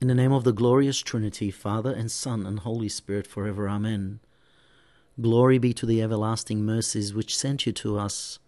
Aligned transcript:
In 0.00 0.08
the 0.08 0.14
name 0.14 0.32
of 0.32 0.44
the 0.44 0.54
glorious 0.54 1.00
Trinity, 1.00 1.50
Father 1.50 1.92
and 1.92 2.10
Son 2.10 2.46
and 2.46 2.60
Holy 2.60 2.88
Spirit, 2.88 3.26
forever. 3.26 3.68
Amen. 3.68 4.20
Glory 5.20 5.58
be 5.58 5.74
to 5.74 5.84
the 5.84 6.00
everlasting 6.00 6.64
mercies 6.64 7.12
which 7.12 7.36
sent 7.36 7.66
you 7.66 7.72
to 7.72 7.98
us, 7.98 8.38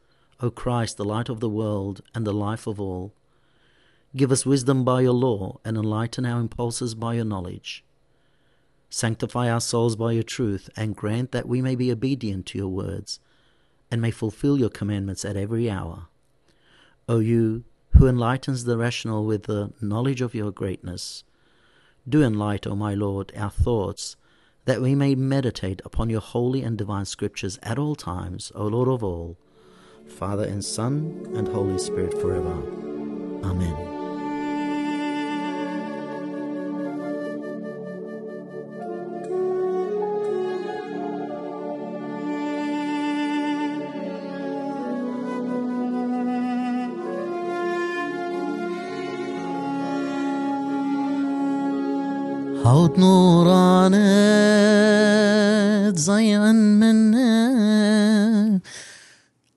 O 0.40 0.50
Christ, 0.50 0.96
the 0.96 1.04
light 1.04 1.28
of 1.28 1.40
the 1.40 1.50
world 1.50 2.00
and 2.14 2.26
the 2.26 2.32
life 2.32 2.66
of 2.66 2.80
all. 2.80 3.12
Give 4.16 4.32
us 4.32 4.46
wisdom 4.46 4.82
by 4.82 5.02
your 5.02 5.12
law 5.12 5.60
and 5.62 5.76
enlighten 5.76 6.24
our 6.24 6.40
impulses 6.40 6.94
by 6.94 7.14
your 7.16 7.26
knowledge. 7.26 7.84
Sanctify 8.88 9.50
our 9.50 9.60
souls 9.60 9.94
by 9.94 10.12
your 10.12 10.22
truth 10.22 10.70
and 10.74 10.96
grant 10.96 11.32
that 11.32 11.46
we 11.46 11.60
may 11.60 11.74
be 11.74 11.92
obedient 11.92 12.46
to 12.46 12.58
your 12.58 12.68
words 12.68 13.20
and 13.90 14.00
may 14.00 14.10
fulfill 14.10 14.58
your 14.58 14.70
commandments 14.70 15.22
at 15.22 15.36
every 15.36 15.68
hour. 15.68 16.06
O 17.10 17.18
you 17.18 17.64
who 17.98 18.06
enlightens 18.06 18.64
the 18.64 18.78
rational 18.78 19.26
with 19.26 19.42
the 19.42 19.74
knowledge 19.82 20.22
of 20.22 20.34
your 20.34 20.50
greatness, 20.50 21.24
do 22.08 22.22
enlighten, 22.22 22.72
O 22.72 22.76
my 22.76 22.94
Lord, 22.94 23.32
our 23.36 23.50
thoughts, 23.50 24.16
that 24.64 24.80
we 24.80 24.94
may 24.94 25.14
meditate 25.14 25.80
upon 25.84 26.10
your 26.10 26.20
holy 26.20 26.62
and 26.62 26.78
divine 26.78 27.04
scriptures 27.04 27.58
at 27.62 27.78
all 27.78 27.94
times, 27.94 28.52
O 28.54 28.66
Lord 28.66 28.88
of 28.88 29.02
all, 29.02 29.36
Father 30.06 30.44
and 30.44 30.64
Son 30.64 31.26
and 31.34 31.48
Holy 31.48 31.78
Spirit 31.78 32.20
forever. 32.20 32.62
Amen. 33.44 33.71
حوت 52.65 52.99
نورانت 52.99 53.97
زين 55.97 56.55
منه 56.55 57.27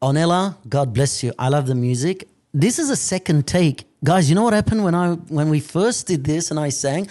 Onella, 0.03 0.57
God 0.67 0.95
bless 0.95 1.23
you. 1.23 1.31
I 1.39 1.49
love 1.49 1.67
the 1.67 1.75
music. 1.75 2.27
This 2.55 2.79
is 2.79 2.89
a 2.89 2.97
second 2.97 3.47
take. 3.47 3.85
Guys, 4.03 4.31
you 4.31 4.35
know 4.35 4.43
what 4.43 4.55
happened 4.55 4.83
when 4.83 4.95
I 4.95 5.11
when 5.39 5.51
we 5.51 5.61
first 5.61 6.07
did 6.07 6.25
this 6.25 6.51
and 6.51 6.59
I 6.59 6.71
sang? 6.71 7.07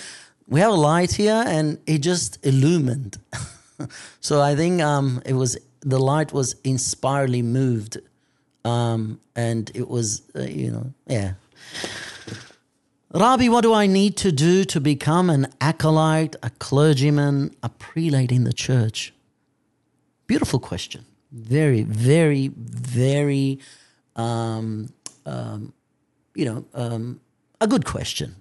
We 0.48 0.60
have 0.62 0.72
a 0.72 0.82
light 0.92 1.12
here 1.12 1.44
and 1.56 1.78
it 1.86 2.00
just 2.00 2.44
illumined. 2.44 3.20
so 4.28 4.42
I 4.42 4.56
think 4.56 4.82
um, 4.82 5.22
it 5.24 5.34
was 5.34 5.56
the 5.82 6.00
light 6.00 6.34
was 6.34 6.56
inspiredly 6.64 7.44
moved. 7.44 8.00
Um, 8.66 9.20
and 9.36 9.72
it 9.76 9.88
was 9.88 10.24
uh, 10.36 10.42
you 10.42 10.72
know, 10.72 10.92
yeah. 11.08 11.34
Rabbi, 13.15 13.47
what 13.47 13.61
do 13.61 13.73
I 13.73 13.87
need 13.87 14.17
to 14.19 14.33
do 14.33 14.65
to 14.65 14.81
become 14.81 15.31
an 15.31 15.47
acolyte, 15.61 16.35
a 16.43 16.51
clergyman, 16.51 17.55
a 17.63 17.69
prelate 17.69 18.33
in 18.33 18.43
the 18.43 18.53
church? 18.53 19.15
Beautiful 20.27 20.59
question. 20.59 21.05
Very, 21.31 21.83
very, 21.83 22.49
very, 22.49 23.61
um, 24.17 24.89
um, 25.27 25.73
you 26.35 26.45
know, 26.45 26.65
um, 26.75 27.21
a 27.61 27.69
good 27.69 27.85
question. 27.85 28.35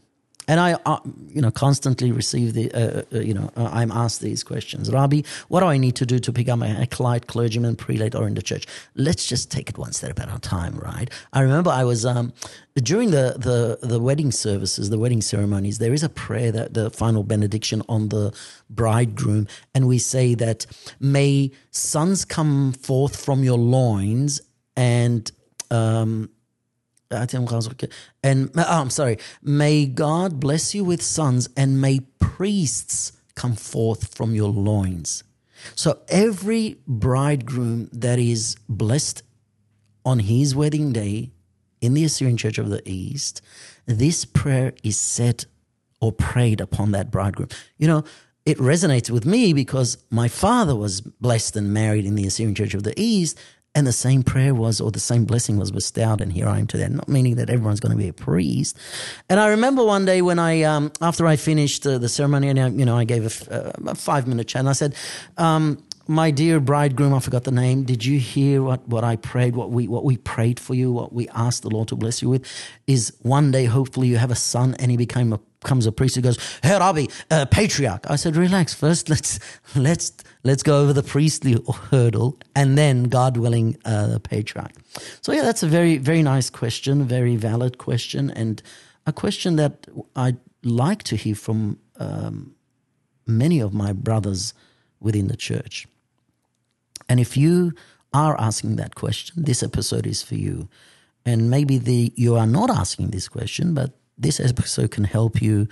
And 0.48 0.60
I, 0.60 0.74
uh, 0.86 1.00
you 1.28 1.42
know, 1.42 1.52
constantly 1.52 2.12
receive 2.12 2.54
the, 2.54 2.72
uh, 2.72 3.04
uh, 3.14 3.20
you 3.20 3.34
know, 3.34 3.50
uh, 3.56 3.70
I'm 3.72 3.92
asked 3.92 4.22
these 4.22 4.44
questions. 4.44 4.92
Rabbi, 4.92 5.22
what 5.48 5.62
do 5.62 5.68
I 5.68 5.78
need 5.78 5.96
to 5.96 6.06
do 6.06 6.20
to 6.20 6.32
become 6.32 6.62
a 6.64 6.68
acolyte, 6.68 7.28
clergyman, 7.28 7.76
prelate, 7.76 8.16
or 8.16 8.28
in 8.28 8.34
the 8.34 8.42
church? 8.42 8.66
Let's 8.96 9.26
just 9.26 9.52
take 9.52 9.70
it 9.70 9.78
one 9.78 9.94
step 9.94 10.20
at 10.20 10.34
a 10.34 10.40
time, 10.40 10.78
right? 10.78 11.10
I 11.32 11.42
remember 11.42 11.70
I 11.70 11.84
was 11.84 12.06
um, 12.06 12.34
during 12.76 13.12
the, 13.12 13.36
the 13.38 13.88
the 13.88 14.00
wedding 14.00 14.32
services, 14.32 14.90
the 14.90 15.00
wedding 15.00 15.22
ceremonies. 15.22 15.78
There 15.78 15.94
is 15.94 16.04
a 16.04 16.10
prayer 16.10 16.52
that 16.52 16.74
the 16.74 16.90
final 16.90 17.24
benediction 17.24 17.82
on 17.88 18.10
the 18.10 18.34
bridegroom, 18.70 19.48
and 19.74 19.88
we 19.88 20.00
say 20.00 20.36
that 20.36 20.66
may 21.00 21.52
sons 21.72 22.26
come 22.26 22.74
forth 22.74 23.24
from 23.24 23.44
your 23.44 23.58
loins 23.58 24.42
and 24.76 25.32
um, 25.72 26.30
and 27.12 28.52
oh, 28.56 28.66
I'm 28.68 28.90
sorry. 28.90 29.18
May 29.42 29.86
God 29.86 30.40
bless 30.40 30.74
you 30.74 30.84
with 30.84 31.02
sons, 31.02 31.50
and 31.56 31.80
may 31.80 32.02
priests 32.20 33.14
come 33.36 33.56
forth 33.56 34.16
from 34.16 34.34
your 34.34 34.50
loins. 34.50 35.24
So 35.76 36.00
every 36.10 36.78
bridegroom 36.88 37.90
that 37.94 38.20
is 38.20 38.56
blessed 38.68 39.24
on 40.06 40.20
his 40.20 40.56
wedding 40.56 40.92
day 40.92 41.32
in 41.82 41.94
the 41.94 42.04
Assyrian 42.04 42.38
Church 42.38 42.58
of 42.58 42.70
the 42.70 42.82
East, 42.90 43.42
this 43.86 44.26
prayer 44.26 44.74
is 44.84 44.98
said 44.98 45.46
or 46.02 46.12
prayed 46.12 46.60
upon 46.60 46.92
that 46.92 47.12
bridegroom. 47.12 47.50
You 47.78 47.88
know, 47.88 48.04
it 48.46 48.58
resonates 48.58 49.10
with 49.10 49.26
me 49.26 49.54
because 49.54 49.98
my 50.10 50.28
father 50.28 50.76
was 50.76 51.00
blessed 51.02 51.56
and 51.56 51.74
married 51.74 52.06
in 52.06 52.16
the 52.16 52.28
Assyrian 52.28 52.56
Church 52.56 52.74
of 52.74 52.84
the 52.84 52.94
East, 53.00 53.40
and 53.76 53.88
the 53.88 53.92
same 53.94 54.22
prayer 54.22 54.54
was, 54.54 54.80
or 54.80 54.92
the 54.92 55.00
same 55.00 55.26
blessing 55.26 55.58
was 55.58 55.72
bestowed, 55.72 56.22
and 56.22 56.32
here 56.32 56.48
I 56.48 56.60
am 56.60 56.68
today. 56.68 56.88
Not 56.90 57.10
meaning 57.10 57.36
that 57.36 57.50
everyone's 57.50 57.80
going 57.80 57.92
to 57.92 57.98
be 57.98 58.08
a 58.08 58.14
priest. 58.14 58.78
And 59.30 59.40
I 59.40 59.48
remember 59.48 59.84
one 59.84 60.06
day 60.06 60.22
when 60.22 60.38
I, 60.38 60.62
um, 60.62 60.92
after 61.02 61.26
I 61.26 61.36
finished 61.38 61.86
uh, 61.88 61.98
the 61.98 62.10
ceremony, 62.10 62.50
and 62.50 62.60
I, 62.60 62.68
you 62.70 62.86
know, 62.86 62.98
I 62.98 63.04
gave 63.04 63.48
a, 63.48 63.68
uh, 63.68 63.92
a 63.92 63.96
five 63.96 64.28
minute 64.28 64.48
chat, 64.48 64.60
and 64.60 64.70
I 64.70 64.74
said, 64.74 64.94
um, 65.38 65.84
"My 66.08 66.30
dear 66.30 66.60
bridegroom, 66.60 67.16
I 67.16 67.20
forgot 67.20 67.46
the 67.46 67.52
name. 67.52 67.84
Did 67.84 68.06
you 68.06 68.20
hear 68.20 68.62
what, 68.62 68.88
what 68.88 69.04
I 69.04 69.16
prayed? 69.16 69.56
What 69.56 69.72
we 69.72 69.88
what 69.88 70.04
we 70.04 70.18
prayed 70.18 70.60
for 70.60 70.76
you? 70.76 70.92
What 70.92 71.12
we 71.12 71.28
asked 71.30 71.64
the 71.64 71.72
Lord 71.72 71.88
to 71.88 71.96
bless 71.96 72.22
you 72.22 72.30
with? 72.30 72.46
Is 72.86 73.14
one 73.24 73.50
day, 73.50 73.66
hopefully, 73.66 74.08
you 74.08 74.18
have 74.18 74.32
a 74.32 74.36
son, 74.36 74.76
and 74.78 74.92
he 74.92 74.98
became 74.98 75.34
a 75.34 75.40
comes 75.64 75.88
a 75.88 75.92
priest 75.92 76.16
who 76.16 76.22
goes, 76.22 76.38
"Hey, 76.62 76.78
Rabbi, 76.78 77.08
uh, 77.32 77.46
patriarch." 77.46 78.06
I 78.08 78.18
said, 78.18 78.36
"Relax. 78.36 78.74
First, 78.76 79.10
let's 79.10 79.40
let's 79.76 80.12
let's 80.44 80.64
go 80.64 80.82
over 80.82 80.94
the 80.94 81.04
priestly 81.04 81.58
hurdle, 81.92 82.38
and 82.56 82.78
then, 82.78 83.04
God 83.04 83.38
willing, 83.38 83.78
uh, 83.86 84.20
patriarch." 84.20 84.74
So 85.22 85.32
yeah, 85.32 85.44
that's 85.44 85.64
a 85.64 85.68
very 85.68 85.98
very 85.98 86.24
nice 86.24 86.50
question, 86.50 87.04
very 87.08 87.36
valid 87.36 87.78
question, 87.78 88.32
and 88.32 88.62
a 89.06 89.14
question 89.14 89.56
that 89.58 89.88
I'd 90.16 90.38
like 90.64 91.04
to 91.04 91.16
hear 91.16 91.36
from 91.36 91.80
um, 92.00 92.56
many 93.26 93.60
of 93.60 93.74
my 93.74 93.94
brothers 93.94 94.54
within 95.00 95.28
the 95.28 95.38
church. 95.38 95.88
And 97.10 97.20
if 97.20 97.36
you 97.38 97.74
are 98.14 98.40
asking 98.40 98.78
that 98.78 98.96
question, 98.96 99.44
this 99.44 99.64
episode 99.64 100.08
is 100.08 100.24
for 100.24 100.36
you. 100.36 100.70
And 101.26 101.50
maybe 101.50 101.78
the 101.78 102.14
you 102.16 102.36
are 102.36 102.48
not 102.48 102.70
asking 102.70 103.10
this 103.12 103.28
question, 103.28 103.74
but 103.74 103.92
this 104.18 104.40
episode 104.40 104.92
can 104.92 105.06
help 105.06 105.42
you 105.42 105.68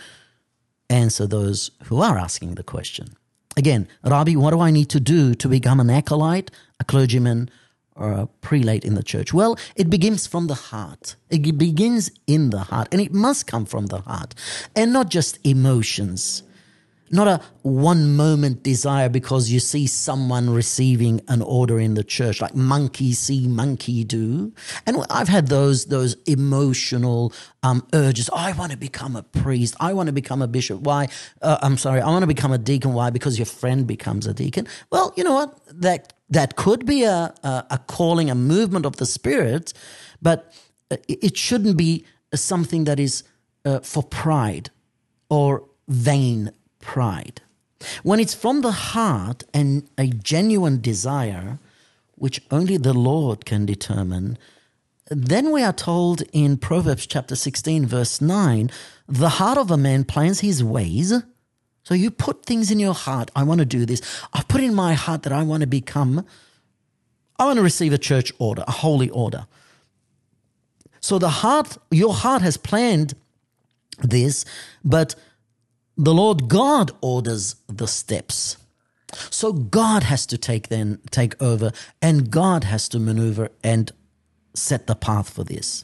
answer 0.89 1.27
those 1.27 1.71
who 1.85 2.01
are 2.01 2.17
asking 2.17 2.55
the 2.55 2.63
question. 2.63 3.07
Again, 3.61 3.87
Rabbi, 4.03 4.33
what 4.33 4.49
do 4.55 4.59
I 4.59 4.71
need 4.71 4.89
to 4.89 4.99
do 4.99 5.35
to 5.35 5.47
become 5.47 5.79
an 5.79 5.91
acolyte, 5.91 6.49
a 6.79 6.83
clergyman, 6.83 7.47
or 7.95 8.11
a 8.11 8.25
prelate 8.41 8.83
in 8.83 8.95
the 8.95 9.03
church? 9.03 9.35
Well, 9.35 9.55
it 9.75 9.87
begins 9.87 10.25
from 10.25 10.47
the 10.47 10.55
heart. 10.55 11.15
It 11.29 11.59
begins 11.59 12.09
in 12.25 12.49
the 12.49 12.61
heart, 12.61 12.87
and 12.91 12.99
it 12.99 13.13
must 13.13 13.45
come 13.45 13.65
from 13.67 13.85
the 13.85 14.01
heart, 14.01 14.33
and 14.75 14.91
not 14.91 15.09
just 15.09 15.37
emotions 15.45 16.41
not 17.11 17.27
a 17.27 17.41
one 17.61 18.15
moment 18.15 18.63
desire 18.63 19.09
because 19.09 19.51
you 19.51 19.59
see 19.59 19.87
someone 19.87 20.49
receiving 20.49 21.21
an 21.27 21.41
order 21.41 21.79
in 21.79 21.93
the 21.93 22.03
church 22.03 22.41
like 22.41 22.55
monkey 22.55 23.13
see 23.13 23.47
monkey 23.47 24.03
do. 24.03 24.53
And 24.85 25.05
i've 25.09 25.27
had 25.27 25.47
those 25.47 25.85
those 25.85 26.15
emotional 26.25 27.33
um, 27.63 27.85
urges. 27.93 28.29
I 28.33 28.53
want 28.53 28.71
to 28.71 28.77
become 28.77 29.15
a 29.15 29.23
priest. 29.23 29.75
I 29.79 29.93
want 29.93 30.07
to 30.07 30.13
become 30.13 30.41
a 30.41 30.47
bishop. 30.47 30.81
Why? 30.81 31.07
Uh, 31.41 31.57
i'm 31.61 31.77
sorry. 31.77 32.01
I 32.01 32.07
want 32.07 32.23
to 32.23 32.27
become 32.27 32.51
a 32.51 32.57
deacon. 32.57 32.93
Why? 32.93 33.09
Because 33.09 33.37
your 33.37 33.45
friend 33.45 33.85
becomes 33.85 34.27
a 34.27 34.33
deacon. 34.33 34.67
Well 34.91 35.13
you 35.15 35.23
know 35.23 35.33
what? 35.33 35.59
That 35.81 36.13
that 36.29 36.55
could 36.55 36.85
be 36.85 37.03
a, 37.03 37.33
a, 37.43 37.65
a 37.71 37.77
calling 37.87 38.29
a 38.29 38.35
movement 38.35 38.85
of 38.85 38.97
the 38.97 39.05
spirit 39.05 39.73
but 40.21 40.53
it 41.07 41.37
shouldn't 41.37 41.77
be 41.77 42.05
something 42.33 42.83
that 42.83 42.99
is 42.99 43.23
uh, 43.65 43.79
for 43.79 44.03
pride 44.03 44.69
or 45.29 45.63
vain 45.87 46.51
pride. 46.81 47.41
When 48.03 48.19
it's 48.19 48.33
from 48.33 48.61
the 48.61 48.71
heart 48.71 49.43
and 49.53 49.87
a 49.97 50.07
genuine 50.07 50.81
desire, 50.81 51.59
which 52.15 52.41
only 52.51 52.77
the 52.77 52.93
Lord 52.93 53.45
can 53.45 53.65
determine, 53.65 54.37
then 55.09 55.51
we 55.51 55.63
are 55.63 55.73
told 55.73 56.23
in 56.31 56.57
Proverbs 56.57 57.05
chapter 57.05 57.35
16, 57.35 57.85
verse 57.85 58.21
9, 58.21 58.69
the 59.07 59.29
heart 59.29 59.57
of 59.57 59.71
a 59.71 59.77
man 59.77 60.03
plans 60.03 60.39
his 60.39 60.63
ways. 60.63 61.13
So 61.83 61.93
you 61.93 62.11
put 62.11 62.45
things 62.45 62.71
in 62.71 62.79
your 62.79 62.93
heart. 62.93 63.31
I 63.35 63.43
want 63.43 63.59
to 63.59 63.65
do 63.65 63.85
this. 63.85 64.01
I 64.33 64.43
put 64.43 64.61
in 64.61 64.73
my 64.73 64.93
heart 64.93 65.23
that 65.23 65.33
I 65.33 65.43
want 65.43 65.61
to 65.61 65.67
become, 65.67 66.25
I 67.37 67.45
want 67.45 67.57
to 67.57 67.63
receive 67.63 67.91
a 67.91 67.97
church 67.97 68.31
order, 68.39 68.63
a 68.67 68.71
holy 68.71 69.09
order. 69.09 69.47
So 71.01 71.17
the 71.17 71.29
heart, 71.29 71.77
your 71.89 72.13
heart 72.13 72.43
has 72.43 72.55
planned 72.55 73.15
this, 74.03 74.45
but 74.85 75.15
the 75.97 76.13
Lord 76.13 76.47
God 76.47 76.91
orders 77.01 77.55
the 77.67 77.87
steps. 77.87 78.57
So 79.29 79.51
God 79.51 80.03
has 80.03 80.25
to 80.27 80.37
take 80.37 80.69
then 80.69 80.99
take 81.11 81.41
over 81.41 81.71
and 82.01 82.31
God 82.31 82.63
has 82.63 82.87
to 82.89 82.99
maneuver 82.99 83.49
and 83.63 83.91
set 84.53 84.87
the 84.87 84.95
path 84.95 85.29
for 85.29 85.43
this. 85.43 85.83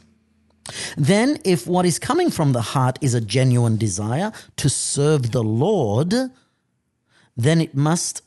Then, 0.98 1.40
if 1.46 1.66
what 1.66 1.86
is 1.86 1.98
coming 1.98 2.30
from 2.30 2.52
the 2.52 2.62
heart 2.62 3.00
is 3.02 3.14
a 3.14 3.22
genuine 3.22 3.78
desire 3.78 4.34
to 4.58 4.70
serve 4.70 5.32
the 5.32 5.44
Lord, 5.44 6.14
then 7.38 7.62
it 7.62 7.74
must 7.74 8.22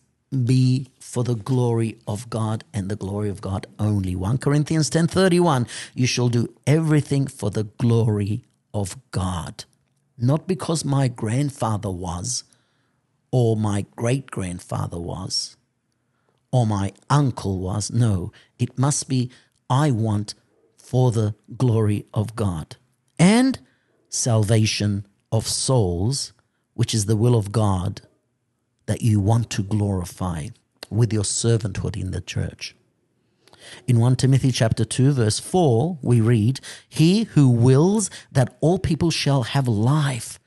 be 0.47 0.89
for 1.01 1.25
the 1.25 1.35
glory 1.35 1.99
of 2.07 2.31
God 2.31 2.65
and 2.73 2.89
the 2.89 2.97
glory 2.97 3.29
of 3.29 3.41
God 3.41 3.67
only. 3.79 4.15
1 4.15 4.39
Corinthians 4.39 4.89
10:31 4.89 5.67
You 5.95 6.07
shall 6.07 6.29
do 6.29 6.49
everything 6.67 7.27
for 7.27 7.51
the 7.51 7.65
glory 7.65 8.45
of 8.73 8.97
God. 9.11 9.65
Not 10.21 10.47
because 10.47 10.85
my 10.85 11.09
grandfather 11.09 11.91
was 11.91 12.45
or 13.31 13.57
my 13.57 13.87
great 13.97 14.31
grandfather 14.31 14.99
was 14.99 15.57
or 16.53 16.67
my 16.67 16.93
uncle 17.09 17.59
was. 17.59 17.91
No, 17.91 18.33
it 18.59 18.79
must 18.79 19.09
be 19.09 19.31
I 19.69 19.91
want 19.91 20.35
for 20.77 21.11
the 21.13 21.35
glory 21.57 22.07
of 22.13 22.37
God. 22.37 22.77
And 23.19 23.61
salvation 24.09 25.07
of 25.31 25.47
souls, 25.47 26.33
which 26.75 26.95
is 26.95 27.07
the 27.07 27.17
will 27.17 27.37
of 27.37 27.53
God 27.53 28.03
that 28.87 29.03
you 29.03 29.21
want 29.21 29.51
to 29.51 29.63
glorify 29.63 30.49
with 30.91 31.13
your 31.13 31.23
servanthood 31.23 31.97
in 31.97 32.11
the 32.11 32.21
church. 32.21 32.75
In 33.87 33.99
1 33.99 34.17
Timothy 34.17 34.53
chapter 34.53 34.85
2 34.85 35.13
verse 35.13 35.39
4 35.39 35.99
we 36.03 36.21
read, 36.21 36.61
"He 36.89 37.25
who 37.25 37.49
wills 37.49 38.11
that 38.33 38.57
all 38.61 38.79
people 38.79 39.11
shall 39.11 39.43
have 39.45 39.69
life 39.69 40.39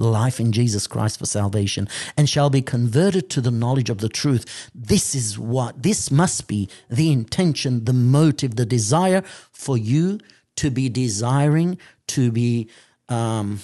life 0.00 0.40
in 0.40 0.50
Jesus 0.50 0.86
Christ 0.86 1.18
for 1.18 1.26
salvation 1.26 1.88
and 2.16 2.28
shall 2.28 2.50
be 2.50 2.62
converted 2.62 3.28
to 3.30 3.40
the 3.40 3.50
knowledge 3.50 3.90
of 3.90 3.98
the 3.98 4.08
truth. 4.08 4.70
This 4.74 5.14
is 5.14 5.38
what, 5.38 5.82
this 5.82 6.10
must 6.10 6.48
be 6.48 6.68
the 6.88 7.12
intention, 7.12 7.84
the 7.84 7.92
motive, 7.92 8.56
the 8.56 8.66
desire 8.66 9.22
for 9.52 9.76
you 9.76 10.18
to 10.56 10.70
be 10.70 10.88
desiring, 10.88 11.78
to 12.08 12.32
be 12.32 12.68
um, 13.08 13.60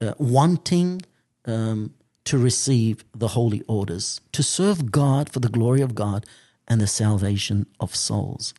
uh, 0.00 0.14
wanting 0.18 1.02
um, 1.46 1.94
to 2.24 2.38
receive 2.38 3.04
the 3.14 3.28
holy 3.28 3.62
orders, 3.66 4.20
to 4.32 4.42
serve 4.42 4.90
God 4.90 5.30
for 5.30 5.40
the 5.40 5.48
glory 5.48 5.80
of 5.80 5.94
God 5.94 6.26
and 6.70 6.80
the 6.80 6.86
salvation 6.86 7.66
of 7.80 7.96
souls. 7.96 8.54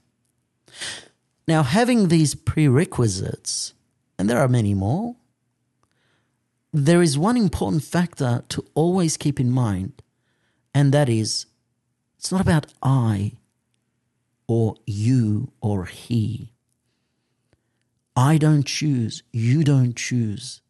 Now, 1.48 1.64
having 1.64 2.10
these 2.10 2.36
prerequisites, 2.36 3.74
and 4.20 4.30
there 4.30 4.40
are 4.40 4.50
many 4.50 4.74
more, 4.74 5.16
there 6.74 7.02
is 7.02 7.18
one 7.18 7.38
important 7.38 7.84
factor 7.84 8.44
to 8.50 8.66
always 8.74 9.18
keep 9.18 9.40
in 9.40 9.50
mind, 9.50 10.04
and 10.76 10.94
that 10.94 11.10
is 11.10 11.46
it's 12.18 12.32
not 12.32 12.42
about 12.42 12.68
I 12.84 13.34
or 14.46 14.76
you 14.86 15.54
or 15.62 15.86
he. 15.86 16.52
I 18.16 18.38
don't 18.38 18.66
choose, 18.66 19.24
you 19.32 19.64
don't 19.64 19.96
choose, 19.96 20.62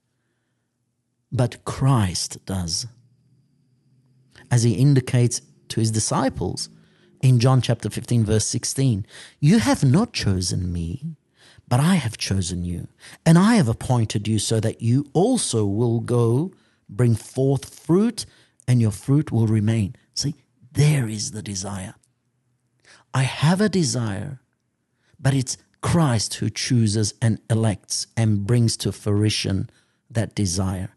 but 1.31 1.65
Christ 1.65 2.45
does. 2.45 2.85
As 4.49 4.63
he 4.63 4.73
indicates 4.73 5.41
to 5.69 5.79
his 5.79 5.91
disciples 5.91 6.69
in 7.21 7.39
John 7.39 7.61
chapter 7.61 7.89
15, 7.89 8.25
verse 8.25 8.45
16, 8.45 9.05
You 9.39 9.59
have 9.59 9.83
not 9.83 10.13
chosen 10.13 10.71
me, 10.71 11.15
but 11.67 11.79
I 11.79 11.95
have 11.95 12.17
chosen 12.17 12.63
you, 12.63 12.87
and 13.25 13.37
I 13.37 13.55
have 13.55 13.67
appointed 13.67 14.27
you 14.27 14.39
so 14.39 14.59
that 14.59 14.81
you 14.81 15.09
also 15.13 15.65
will 15.65 15.99
go 15.99 16.51
bring 16.91 17.15
forth 17.15 17.73
fruit, 17.73 18.25
and 18.67 18.81
your 18.81 18.91
fruit 18.91 19.31
will 19.31 19.47
remain. 19.47 19.95
See, 20.13 20.35
there 20.71 21.07
is 21.07 21.31
the 21.31 21.41
desire. 21.41 21.95
I 23.13 23.23
have 23.23 23.61
a 23.61 23.69
desire, 23.69 24.41
but 25.19 25.33
it's 25.33 25.57
Christ 25.81 26.35
who 26.35 26.49
chooses 26.49 27.13
and 27.21 27.39
elects 27.49 28.07
and 28.15 28.45
brings 28.45 28.77
to 28.77 28.91
fruition 28.91 29.69
that 30.09 30.35
desire. 30.35 30.95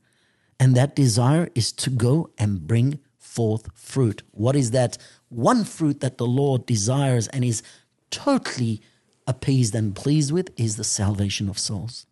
And 0.60 0.76
that 0.76 0.94
desire 0.94 1.48
is 1.54 1.72
to 1.72 1.90
go 1.90 2.30
and 2.38 2.66
bring 2.66 3.00
forth 3.34 3.68
fruit. 3.74 4.22
What 4.30 4.56
is 4.56 4.70
that 4.70 4.96
one 5.28 5.64
fruit 5.64 6.00
that 6.00 6.18
the 6.18 6.26
Lord 6.26 6.66
desires 6.66 7.28
and 7.28 7.44
is 7.44 7.62
totally 8.10 8.80
appeased 9.26 9.74
and 9.74 9.94
pleased 9.94 10.32
with 10.32 10.50
is 10.56 10.76
the 10.76 10.84
salvation 10.84 11.48
of 11.48 11.58
souls. 11.58 12.06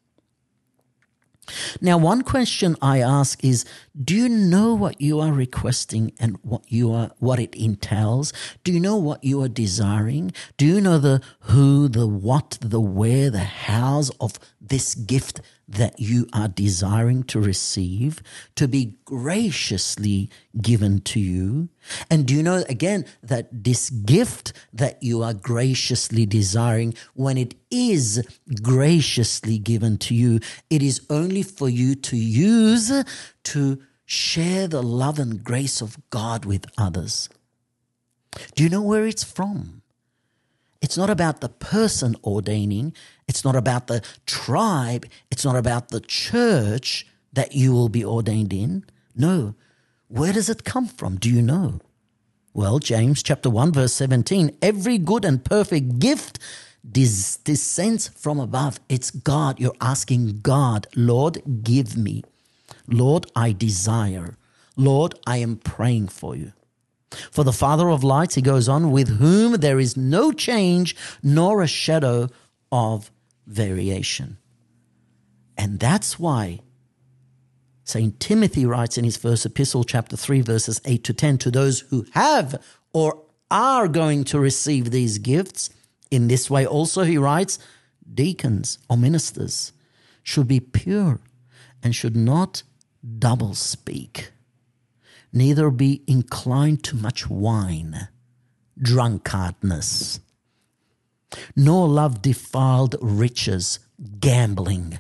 Now, 1.81 1.99
one 1.99 2.23
question 2.23 2.77
I 2.81 3.01
ask 3.01 3.43
is 3.45 3.65
Do 4.01 4.15
you 4.15 4.29
know 4.29 4.75
what 4.75 5.01
you 5.01 5.19
are 5.19 5.33
requesting 5.33 6.13
and 6.21 6.39
what 6.43 6.63
you 6.69 6.93
are, 6.93 7.11
what 7.19 7.41
it 7.41 7.55
entails? 7.57 8.33
Do 8.63 8.73
you 8.73 8.79
know 8.79 8.97
what 8.97 9.25
you 9.25 9.43
are 9.43 9.49
desiring? 9.49 10.33
Do 10.57 10.65
you 10.65 10.81
know 10.81 10.99
the 10.99 11.21
who, 11.41 11.89
the 11.89 12.07
what, 12.07 12.59
the 12.61 12.81
where, 12.81 13.29
the 13.29 13.41
hows 13.41 14.11
of 14.21 14.39
this 14.61 14.95
gift 14.95 15.41
that 15.73 15.99
you 15.99 16.27
are 16.33 16.49
desiring 16.49 17.23
to 17.25 17.41
receive 17.41 18.23
to 18.55 18.69
be 18.69 18.97
graciously 19.05 20.31
given 20.61 21.01
to 21.01 21.21
you? 21.21 21.69
And 22.11 22.27
do 22.27 22.35
you 22.35 22.43
know 22.43 22.65
again 22.69 23.05
that 23.23 23.49
this 23.65 23.91
gift 23.91 24.53
that 24.73 25.03
you 25.03 25.23
are 25.23 25.35
graciously 25.35 26.27
desiring, 26.27 26.95
when 27.15 27.37
it 27.37 27.55
is 27.71 28.27
graciously 28.63 29.59
given 29.59 29.99
to 29.99 30.15
you, 30.15 30.41
it 30.71 30.83
is 30.83 31.05
only 31.11 31.43
for 31.43 31.69
you 31.69 31.95
to 31.95 32.17
use 32.17 32.93
to 33.45 33.83
share 34.05 34.69
the 34.69 34.83
love 34.83 35.19
and 35.19 35.43
grace 35.43 35.81
of 35.81 35.97
God 36.11 36.45
with 36.45 36.67
others? 36.77 37.29
Do 38.55 38.63
you 38.63 38.69
know 38.69 38.83
where 38.83 39.07
it's 39.07 39.25
from? 39.25 39.83
It's 40.83 40.97
not 40.97 41.11
about 41.11 41.41
the 41.41 41.49
person 41.49 42.17
ordaining. 42.25 42.93
It's 43.29 43.45
not 43.45 43.57
about 43.57 43.87
the 43.87 44.03
tribe. 44.27 45.07
It's 45.31 45.45
not 45.45 45.57
about 45.57 45.89
the 45.89 46.01
church 46.01 47.07
that 47.33 47.55
you 47.55 47.73
will 47.73 47.89
be 47.89 48.05
ordained 48.05 48.53
in. 48.53 48.85
No. 49.17 49.55
Where 50.09 50.33
does 50.33 50.49
it 50.49 50.65
come 50.65 50.87
from? 50.87 51.17
Do 51.17 51.31
you 51.31 51.43
know? 51.43 51.81
Well, 52.55 52.79
James 52.79 53.23
chapter 53.23 53.49
1 53.49 53.73
verse 53.73 53.95
17, 53.95 54.59
every 54.61 54.99
good 54.99 55.25
and 55.25 55.43
perfect 55.43 55.99
gift 55.99 56.39
des- 56.89 57.39
descends 57.45 58.09
from 58.09 58.39
above. 58.39 58.79
It's 58.89 59.11
God. 59.11 59.59
You're 59.59 59.73
asking 59.81 60.41
God, 60.41 60.87
Lord, 60.95 61.43
give 61.63 61.97
me. 61.97 62.25
Lord, 62.87 63.27
I 63.35 63.53
desire. 63.53 64.37
Lord, 64.77 65.15
I 65.27 65.39
am 65.39 65.57
praying 65.57 66.09
for 66.09 66.37
you. 66.37 66.53
For 67.31 67.45
the 67.45 67.53
Father 67.53 67.91
of 67.91 68.05
lights, 68.05 68.35
he 68.35 68.43
goes 68.43 68.69
on, 68.69 68.91
with 68.91 69.19
whom 69.19 69.55
there 69.55 69.79
is 69.79 69.97
no 69.97 70.33
change 70.33 70.97
nor 71.23 71.63
a 71.63 71.67
shadow 71.67 72.29
of 72.73 73.13
variation. 73.47 74.39
And 75.57 75.79
that's 75.79 76.19
why 76.19 76.61
St. 77.85 78.19
Timothy 78.19 78.67
writes 78.67 78.99
in 78.99 79.05
his 79.05 79.17
first 79.17 79.47
epistle, 79.47 79.85
chapter 79.85 80.17
3, 80.17 80.41
verses 80.41 80.81
8 80.85 81.05
to 81.05 81.13
10, 81.13 81.39
to 81.39 81.51
those 81.51 81.81
who 81.81 82.07
have 82.13 82.61
or 82.93 83.23
are 83.51 83.87
going 83.87 84.25
to 84.25 84.41
receive 84.41 84.91
these 84.91 85.19
gifts. 85.19 85.71
In 86.11 86.29
this 86.29 86.51
way, 86.51 86.67
also, 86.67 87.03
he 87.03 87.19
writes, 87.19 87.59
deacons 88.13 88.79
or 88.89 88.97
ministers 88.97 89.73
should 90.23 90.49
be 90.49 90.61
pure 90.61 91.21
and 91.83 91.95
should 91.95 92.17
not 92.17 92.63
double 93.19 93.55
speak 93.55 94.33
neither 95.33 95.71
be 95.71 96.03
inclined 96.07 96.85
to 96.85 96.97
much 96.97 97.29
wine, 97.29 98.09
drunkardness, 98.79 100.21
nor 101.57 101.89
love 101.89 102.23
defiled 102.23 102.97
riches, 103.01 103.79
gambling. 104.21 104.99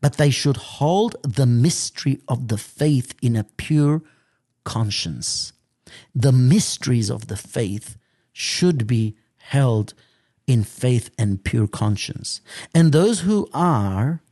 But 0.00 0.16
they 0.16 0.30
should 0.30 0.56
hold 0.56 1.16
the 1.22 1.46
mystery 1.46 2.20
of 2.28 2.48
the 2.48 2.58
faith 2.58 3.14
in 3.20 3.36
a 3.36 3.44
pure 3.44 4.02
conscience. 4.64 5.52
The 6.14 6.32
mysteries 6.32 7.10
of 7.10 7.28
the 7.28 7.36
faith 7.36 7.96
should 8.32 8.86
be 8.86 9.16
held 9.36 9.94
in 10.46 10.64
faith 10.64 11.10
and 11.18 11.44
pure 11.44 11.68
conscience. 11.68 12.40
And 12.74 12.92
those 12.92 13.20
who 13.20 13.48
are 13.52 14.22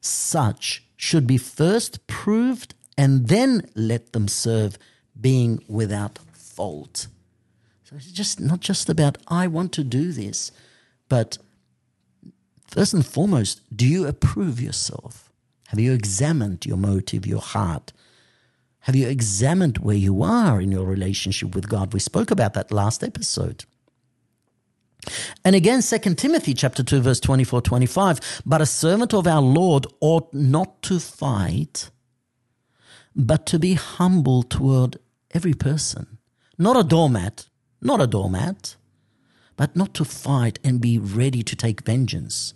such 0.00 0.84
should 0.96 1.26
be 1.26 1.36
first 1.36 2.06
proved 2.06 2.74
and 2.96 3.28
then 3.28 3.68
let 3.74 4.12
them 4.12 4.28
serve, 4.28 4.78
being 5.20 5.62
without 5.68 6.18
fault. 6.32 7.06
It's 7.94 8.12
just 8.12 8.40
not 8.40 8.60
just 8.60 8.88
about, 8.88 9.18
I 9.28 9.46
want 9.46 9.72
to 9.72 9.84
do 9.84 10.12
this, 10.12 10.52
but 11.08 11.38
first 12.66 12.94
and 12.94 13.04
foremost, 13.04 13.60
do 13.74 13.86
you 13.86 14.06
approve 14.06 14.60
yourself? 14.60 15.30
Have 15.68 15.80
you 15.80 15.92
examined 15.92 16.66
your 16.66 16.76
motive, 16.76 17.26
your 17.26 17.40
heart? 17.40 17.92
Have 18.80 18.96
you 18.96 19.08
examined 19.08 19.78
where 19.78 19.96
you 19.96 20.22
are 20.22 20.60
in 20.60 20.72
your 20.72 20.84
relationship 20.84 21.54
with 21.54 21.68
God? 21.68 21.92
We 21.92 22.00
spoke 22.00 22.30
about 22.30 22.54
that 22.54 22.72
last 22.72 23.04
episode. 23.04 23.64
And 25.44 25.56
again, 25.56 25.82
2 25.82 25.98
Timothy 26.14 26.54
chapter 26.54 26.82
2, 26.82 27.00
verse 27.00 27.20
24, 27.20 27.62
25. 27.62 28.42
But 28.46 28.60
a 28.60 28.66
servant 28.66 29.14
of 29.14 29.26
our 29.26 29.42
Lord 29.42 29.86
ought 30.00 30.32
not 30.32 30.82
to 30.82 31.00
fight, 31.00 31.90
but 33.14 33.46
to 33.46 33.58
be 33.58 33.74
humble 33.74 34.42
toward 34.42 34.98
every 35.32 35.54
person. 35.54 36.18
Not 36.58 36.76
a 36.76 36.84
doormat, 36.84 37.46
not 37.82 38.00
a 38.00 38.06
doormat, 38.06 38.76
but 39.56 39.76
not 39.76 39.92
to 39.94 40.04
fight 40.04 40.58
and 40.64 40.80
be 40.80 40.98
ready 40.98 41.42
to 41.42 41.56
take 41.56 41.84
vengeance. 41.84 42.54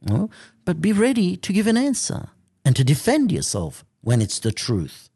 No, 0.00 0.30
but 0.64 0.80
be 0.80 0.92
ready 0.92 1.36
to 1.36 1.52
give 1.52 1.66
an 1.66 1.76
answer 1.76 2.30
and 2.64 2.74
to 2.76 2.84
defend 2.84 3.30
yourself 3.30 3.84
when 4.00 4.20
it's 4.20 4.38
the 4.38 4.52
truth, 4.52 5.10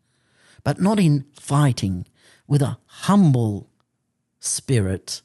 but 0.63 0.81
not 0.81 1.01
in 1.01 1.25
fighting 1.33 2.07
with 2.47 2.63
a 2.63 2.79
humble 2.87 3.69
spirit. 4.39 5.23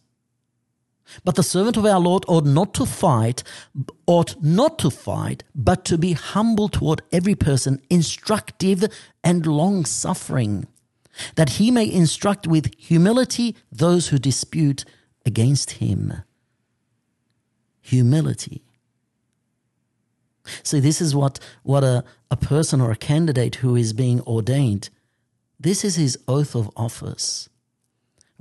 But 1.24 1.36
the 1.36 1.44
servant 1.44 1.78
of 1.78 1.86
our 1.86 2.00
Lord 2.00 2.24
ought 2.28 2.46
not 2.46 2.74
to 2.76 2.86
fight, 2.86 3.44
ought 4.08 4.42
not 4.42 4.80
to 4.80 4.90
fight, 4.90 5.44
but 5.54 5.84
to 5.86 5.98
be 5.98 6.14
humble 6.14 6.70
toward 6.70 7.02
every 7.12 7.36
person, 7.36 7.82
instructive 7.90 8.86
and 9.24 9.46
long 9.46 9.86
suffering, 9.86 10.68
that 11.36 11.52
he 11.52 11.72
may 11.72 11.92
instruct 11.92 12.48
with 12.48 12.74
humility 12.78 13.56
those 13.72 14.10
who 14.10 14.18
dispute 14.18 14.86
against 15.26 15.72
him. 15.72 16.14
Humility. 17.82 18.64
See, 20.64 20.80
this 20.80 21.02
is 21.02 21.16
what, 21.16 21.40
what 21.64 21.84
a, 21.84 22.04
a 22.30 22.36
person 22.36 22.82
or 22.82 22.92
a 22.92 22.96
candidate 22.96 23.56
who 23.56 23.76
is 23.76 23.94
being 23.94 24.22
ordained, 24.22 24.90
this 25.60 25.84
is 25.86 25.96
his 25.96 26.18
oath 26.28 26.56
of 26.56 26.72
office. 26.76 27.50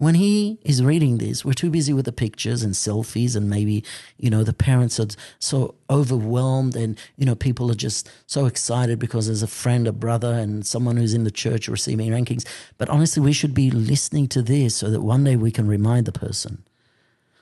When 0.01 0.15
he 0.15 0.59
is 0.63 0.83
reading 0.83 1.19
this, 1.19 1.45
we're 1.45 1.53
too 1.53 1.69
busy 1.69 1.93
with 1.93 2.07
the 2.07 2.11
pictures 2.13 2.63
and 2.63 2.73
selfies, 2.73 3.37
and 3.37 3.51
maybe, 3.51 3.85
you 4.17 4.31
know, 4.31 4.43
the 4.43 4.55
parents 4.55 4.99
are 4.99 5.09
so 5.39 5.75
overwhelmed, 5.91 6.75
and, 6.75 6.97
you 7.19 7.27
know, 7.27 7.35
people 7.35 7.71
are 7.71 7.75
just 7.75 8.11
so 8.27 8.47
excited 8.47 8.99
because 8.99 9.27
there's 9.27 9.43
a 9.43 9.47
friend, 9.47 9.87
a 9.87 9.93
brother, 9.93 10.33
and 10.33 10.67
someone 10.67 10.97
who's 10.97 11.13
in 11.13 11.25
the 11.25 11.31
church 11.31 11.69
receiving 11.69 12.11
rankings. 12.11 12.47
But 12.79 12.89
honestly, 12.89 13.23
we 13.23 13.35
should 13.35 13.53
be 13.53 13.71
listening 13.71 14.27
to 14.29 14.41
this 14.41 14.75
so 14.75 14.89
that 14.89 15.03
one 15.03 15.23
day 15.23 15.37
we 15.37 15.51
can 15.51 15.69
remind 15.69 16.07
the 16.07 16.13
person. 16.13 16.65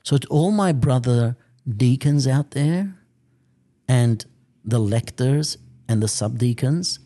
So, 0.02 0.18
to 0.18 0.26
all 0.26 0.50
my 0.50 0.72
brother 0.72 1.36
deacons 1.64 2.26
out 2.26 2.50
there, 2.50 2.92
and 3.86 4.26
the 4.64 4.80
lectors 4.80 5.58
and 5.88 6.02
the 6.02 6.08
subdeacons, 6.08 6.98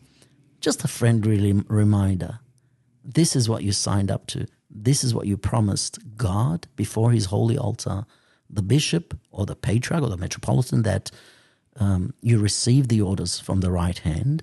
just 0.62 0.82
a 0.82 0.88
friendly 0.88 1.52
reminder. 1.52 2.38
This 3.04 3.36
is 3.36 3.50
what 3.50 3.64
you 3.64 3.72
signed 3.72 4.10
up 4.10 4.26
to. 4.28 4.46
This 4.74 5.04
is 5.04 5.14
what 5.14 5.26
you 5.26 5.36
promised 5.36 5.98
God 6.16 6.66
before 6.76 7.12
his 7.12 7.26
holy 7.26 7.58
altar, 7.58 8.06
the 8.48 8.62
bishop 8.62 9.18
or 9.30 9.44
the 9.44 9.54
patriarch 9.54 10.02
or 10.02 10.08
the 10.08 10.16
metropolitan, 10.16 10.82
that 10.82 11.10
um, 11.76 12.14
you 12.22 12.38
receive 12.38 12.88
the 12.88 13.00
orders 13.00 13.38
from 13.38 13.60
the 13.60 13.70
right 13.70 13.98
hand. 13.98 14.42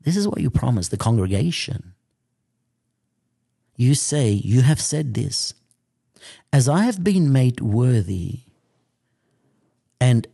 This 0.00 0.16
is 0.16 0.26
what 0.26 0.40
you 0.40 0.50
promised 0.50 0.90
the 0.90 0.96
congregation. 0.96 1.94
You 3.76 3.94
say, 3.94 4.30
You 4.30 4.62
have 4.62 4.80
said 4.80 5.14
this. 5.14 5.54
As 6.52 6.68
I 6.68 6.84
have 6.84 7.02
been 7.02 7.32
made 7.32 7.60
worthy 7.60 8.40
and 10.00 10.26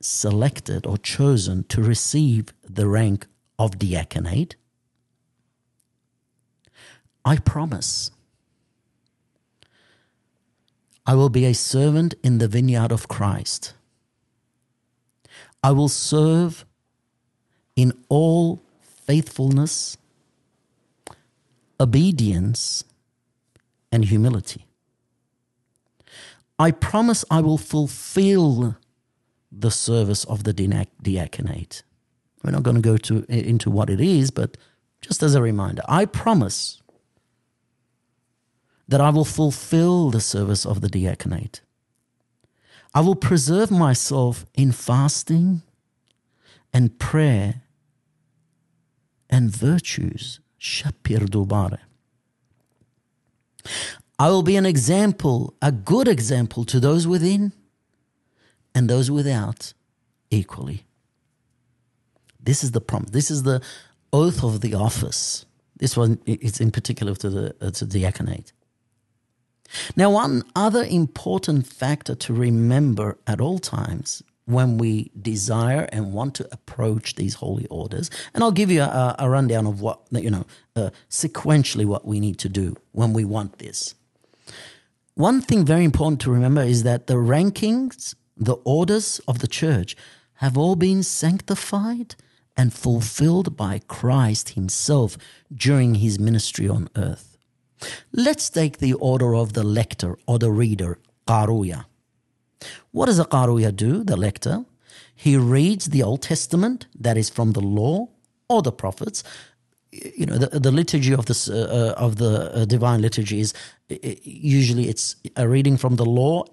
selected 0.00 0.86
or 0.86 0.98
chosen 0.98 1.64
to 1.64 1.82
receive 1.82 2.52
the 2.62 2.88
rank 2.88 3.26
of 3.58 3.78
diaconate, 3.78 4.56
I 7.24 7.38
promise 7.38 8.10
I 11.06 11.14
will 11.14 11.28
be 11.28 11.44
a 11.44 11.52
servant 11.54 12.14
in 12.22 12.38
the 12.38 12.48
vineyard 12.48 12.90
of 12.90 13.08
Christ. 13.08 13.74
I 15.62 15.70
will 15.72 15.88
serve 15.88 16.64
in 17.76 17.92
all 18.08 18.62
faithfulness, 18.80 19.96
obedience, 21.78 22.84
and 23.92 24.04
humility. 24.04 24.66
I 26.58 26.70
promise 26.70 27.24
I 27.30 27.40
will 27.40 27.58
fulfill 27.58 28.76
the 29.50 29.70
service 29.70 30.24
of 30.24 30.44
the 30.44 30.52
diaconate. 30.52 31.82
We're 32.42 32.50
not 32.50 32.62
going 32.62 32.76
to 32.76 32.82
go 32.82 32.96
to, 32.96 33.24
into 33.28 33.70
what 33.70 33.90
it 33.90 34.00
is, 34.00 34.30
but 34.30 34.56
just 35.00 35.22
as 35.22 35.34
a 35.34 35.42
reminder, 35.42 35.82
I 35.88 36.06
promise 36.06 36.82
that 38.88 39.00
I 39.00 39.10
will 39.10 39.24
fulfill 39.24 40.10
the 40.10 40.20
service 40.20 40.66
of 40.66 40.80
the 40.80 40.88
diaconate. 40.88 41.62
I 42.94 43.00
will 43.00 43.16
preserve 43.16 43.70
myself 43.70 44.46
in 44.54 44.72
fasting 44.72 45.62
and 46.72 46.98
prayer 46.98 47.62
and 49.28 49.50
virtues. 49.50 50.40
Shapir 50.60 51.28
dubare. 51.28 51.80
I 54.18 54.28
will 54.28 54.42
be 54.42 54.56
an 54.56 54.66
example, 54.66 55.54
a 55.60 55.72
good 55.72 56.08
example 56.08 56.64
to 56.66 56.78
those 56.78 57.06
within 57.06 57.52
and 58.74 58.88
those 58.88 59.10
without 59.10 59.74
equally. 60.30 60.84
This 62.40 62.62
is 62.62 62.72
the 62.72 62.80
promise. 62.80 63.10
This 63.10 63.30
is 63.30 63.42
the 63.42 63.60
oath 64.12 64.44
of 64.44 64.60
the 64.60 64.74
office. 64.74 65.46
This 65.76 65.96
one 65.96 66.20
is 66.26 66.60
in 66.60 66.70
particular 66.70 67.14
to 67.16 67.30
the, 67.30 67.56
uh, 67.60 67.70
to 67.72 67.84
the 67.84 68.00
diaconate. 68.00 68.52
Now, 69.96 70.10
one 70.10 70.42
other 70.54 70.84
important 70.84 71.66
factor 71.66 72.14
to 72.14 72.34
remember 72.34 73.18
at 73.26 73.40
all 73.40 73.58
times 73.58 74.22
when 74.46 74.76
we 74.76 75.10
desire 75.20 75.88
and 75.90 76.12
want 76.12 76.34
to 76.34 76.48
approach 76.52 77.14
these 77.14 77.34
holy 77.34 77.66
orders, 77.66 78.10
and 78.34 78.44
I'll 78.44 78.52
give 78.52 78.70
you 78.70 78.82
a, 78.82 79.16
a 79.18 79.30
rundown 79.30 79.66
of 79.66 79.80
what, 79.80 80.00
you 80.10 80.30
know, 80.30 80.44
uh, 80.76 80.90
sequentially 81.08 81.86
what 81.86 82.06
we 82.06 82.20
need 82.20 82.38
to 82.40 82.48
do 82.48 82.76
when 82.92 83.12
we 83.12 83.24
want 83.24 83.58
this. 83.58 83.94
One 85.14 85.40
thing 85.40 85.64
very 85.64 85.84
important 85.84 86.20
to 86.22 86.30
remember 86.30 86.62
is 86.62 86.82
that 86.82 87.06
the 87.06 87.14
rankings 87.14 88.14
the 88.36 88.56
orders 88.64 89.20
of 89.28 89.38
the 89.38 89.46
church 89.46 89.96
have 90.34 90.58
all 90.58 90.76
been 90.76 91.02
sanctified 91.02 92.16
and 92.56 92.72
fulfilled 92.72 93.56
by 93.56 93.80
Christ 93.86 94.50
Himself 94.50 95.16
during 95.52 95.96
His 95.96 96.18
ministry 96.18 96.68
on 96.68 96.88
earth. 96.96 97.33
Let's 98.12 98.50
take 98.50 98.78
the 98.78 98.94
order 98.94 99.34
of 99.34 99.52
the 99.52 99.62
lector 99.62 100.16
or 100.26 100.38
the 100.38 100.50
reader, 100.50 100.98
Qaruya. 101.26 101.84
What 102.92 103.06
does 103.06 103.18
a 103.18 103.24
Qaruya 103.24 103.74
do, 103.74 104.04
the 104.04 104.16
lector? 104.16 104.64
He 105.14 105.36
reads 105.36 105.86
the 105.86 106.02
Old 106.02 106.22
Testament, 106.22 106.86
that 106.98 107.16
is 107.16 107.30
from 107.30 107.52
the 107.52 107.60
law 107.60 108.08
or 108.48 108.62
the 108.62 108.72
prophets. 108.72 109.22
You 109.92 110.26
know, 110.26 110.38
the, 110.38 110.58
the 110.58 110.72
liturgy 110.72 111.14
of, 111.14 111.26
this, 111.26 111.48
uh, 111.48 111.94
of 111.96 112.16
the 112.16 112.52
uh, 112.52 112.64
divine 112.64 113.00
liturgy 113.00 113.40
is 113.40 113.54
usually 113.88 114.88
it's 114.88 115.16
a 115.36 115.48
reading 115.48 115.76
from 115.76 115.96
the 115.96 116.04
law 116.04 116.44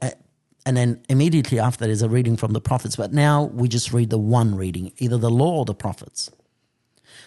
and 0.65 0.77
then 0.77 1.01
immediately 1.09 1.59
after 1.59 1.85
that 1.85 1.91
is 1.91 2.01
a 2.01 2.09
reading 2.09 2.37
from 2.37 2.53
the 2.53 2.61
prophets. 2.61 2.95
But 2.95 3.13
now 3.13 3.45
we 3.45 3.67
just 3.67 3.91
read 3.91 4.09
the 4.09 4.19
one 4.19 4.55
reading, 4.55 4.91
either 4.97 5.17
the 5.17 5.29
law 5.29 5.59
or 5.59 5.65
the 5.65 5.73
prophets. 5.73 6.29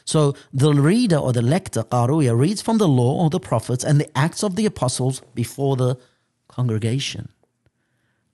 So 0.05 0.35
the 0.53 0.73
reader 0.75 1.17
or 1.17 1.33
the 1.33 1.43
lector, 1.43 1.83
Qaruya, 1.83 2.39
reads 2.39 2.61
from 2.63 2.79
the 2.79 2.89
law 2.89 3.23
or 3.23 3.31
the 3.31 3.41
prophets 3.41 3.85
and 3.85 4.01
the 4.01 4.19
acts 4.19 4.43
of 4.43 4.57
the 4.57 4.67
apostles 4.67 5.23
before 5.35 5.77
the 5.77 5.99
congregation. 6.49 7.31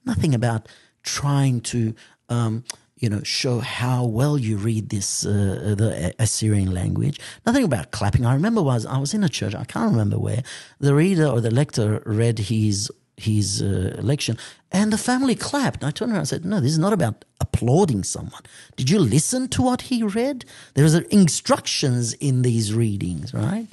Nothing 0.04 0.34
about 0.34 0.68
trying 1.02 1.60
to, 1.60 1.94
um, 2.28 2.64
you 2.96 3.08
know, 3.08 3.22
show 3.22 3.60
how 3.60 4.04
well 4.04 4.36
you 4.36 4.56
read 4.56 4.90
this 4.90 5.24
uh, 5.24 5.74
the 5.78 6.14
Assyrian 6.18 6.72
language. 6.72 7.20
Nothing 7.46 7.64
about 7.64 7.92
clapping. 7.92 8.26
I 8.26 8.34
remember 8.34 8.62
was 8.62 8.84
I 8.84 8.98
was 8.98 9.14
in 9.14 9.22
a 9.24 9.28
church. 9.28 9.54
I 9.54 9.64
can't 9.64 9.90
remember 9.90 10.18
where 10.18 10.42
the 10.78 10.94
reader 10.94 11.26
or 11.26 11.40
the 11.40 11.50
lector 11.50 12.02
read 12.04 12.38
his 12.38 12.90
his 13.20 13.62
uh, 13.62 13.96
election, 13.98 14.36
and 14.72 14.92
the 14.92 14.98
family 14.98 15.34
clapped. 15.34 15.84
I 15.84 15.90
turned 15.90 16.12
around 16.12 16.20
and 16.20 16.28
said, 16.28 16.44
No, 16.44 16.60
this 16.60 16.72
is 16.72 16.78
not 16.78 16.92
about 16.92 17.24
applauding 17.40 18.04
someone. 18.04 18.42
Did 18.76 18.90
you 18.90 18.98
listen 18.98 19.48
to 19.48 19.62
what 19.62 19.82
he 19.82 20.02
read? 20.02 20.44
There's 20.74 20.94
instructions 20.94 22.14
in 22.14 22.42
these 22.42 22.74
readings, 22.74 23.34
right? 23.34 23.66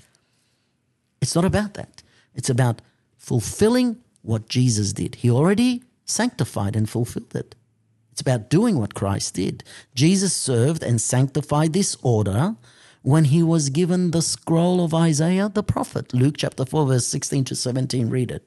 It's 1.22 1.36
not 1.36 1.46
about 1.46 1.74
that. 1.76 2.04
It's 2.36 2.50
about 2.50 2.82
fulfilling 3.18 3.98
what 4.22 4.50
Jesus 4.50 4.94
did. 4.94 5.16
He 5.16 5.30
already 5.30 5.84
sanctified 6.06 6.76
and 6.76 6.90
fulfilled 6.90 7.36
it. 7.36 7.56
It's 8.12 8.22
about 8.22 8.50
doing 8.50 8.80
what 8.80 8.96
Christ 8.96 9.36
did. 9.36 9.64
Jesus 9.94 10.34
served 10.34 10.82
and 10.84 11.00
sanctified 11.00 11.74
this 11.74 11.96
order 12.02 12.56
when 13.04 13.26
he 13.26 13.44
was 13.44 13.70
given 13.70 14.12
the 14.12 14.22
scroll 14.22 14.84
of 14.84 14.94
Isaiah 14.94 15.50
the 15.50 15.64
prophet. 15.64 16.14
Luke 16.14 16.36
chapter 16.38 16.66
4, 16.66 16.88
verse 16.88 17.08
16 17.08 17.46
to 17.46 17.56
17. 17.56 18.10
Read 18.10 18.32
it. 18.32 18.44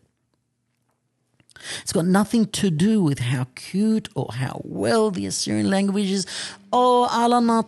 It's 1.82 1.92
got 1.92 2.06
nothing 2.06 2.46
to 2.46 2.70
do 2.70 3.02
with 3.02 3.18
how 3.18 3.46
cute 3.54 4.08
or 4.14 4.28
how 4.32 4.60
well 4.64 5.10
the 5.10 5.26
Assyrian 5.26 5.70
language 5.70 6.10
is. 6.10 6.26
Oh, 6.72 7.04
Allah 7.10 7.64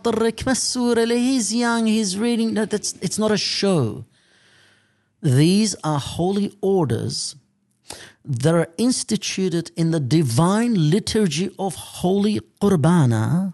he's 1.15 1.53
young, 1.53 1.85
he's 1.85 2.17
reading. 2.17 2.53
No, 2.53 2.65
that's, 2.65 2.93
it's 3.01 3.19
not 3.19 3.31
a 3.31 3.37
show. 3.37 4.05
These 5.21 5.75
are 5.83 5.99
holy 5.99 6.57
orders 6.61 7.35
that 8.25 8.53
are 8.53 8.67
instituted 8.77 9.71
in 9.75 9.91
the 9.91 9.99
divine 9.99 10.89
liturgy 10.89 11.53
of 11.59 11.75
Holy 11.75 12.39
Qurbana 12.61 13.53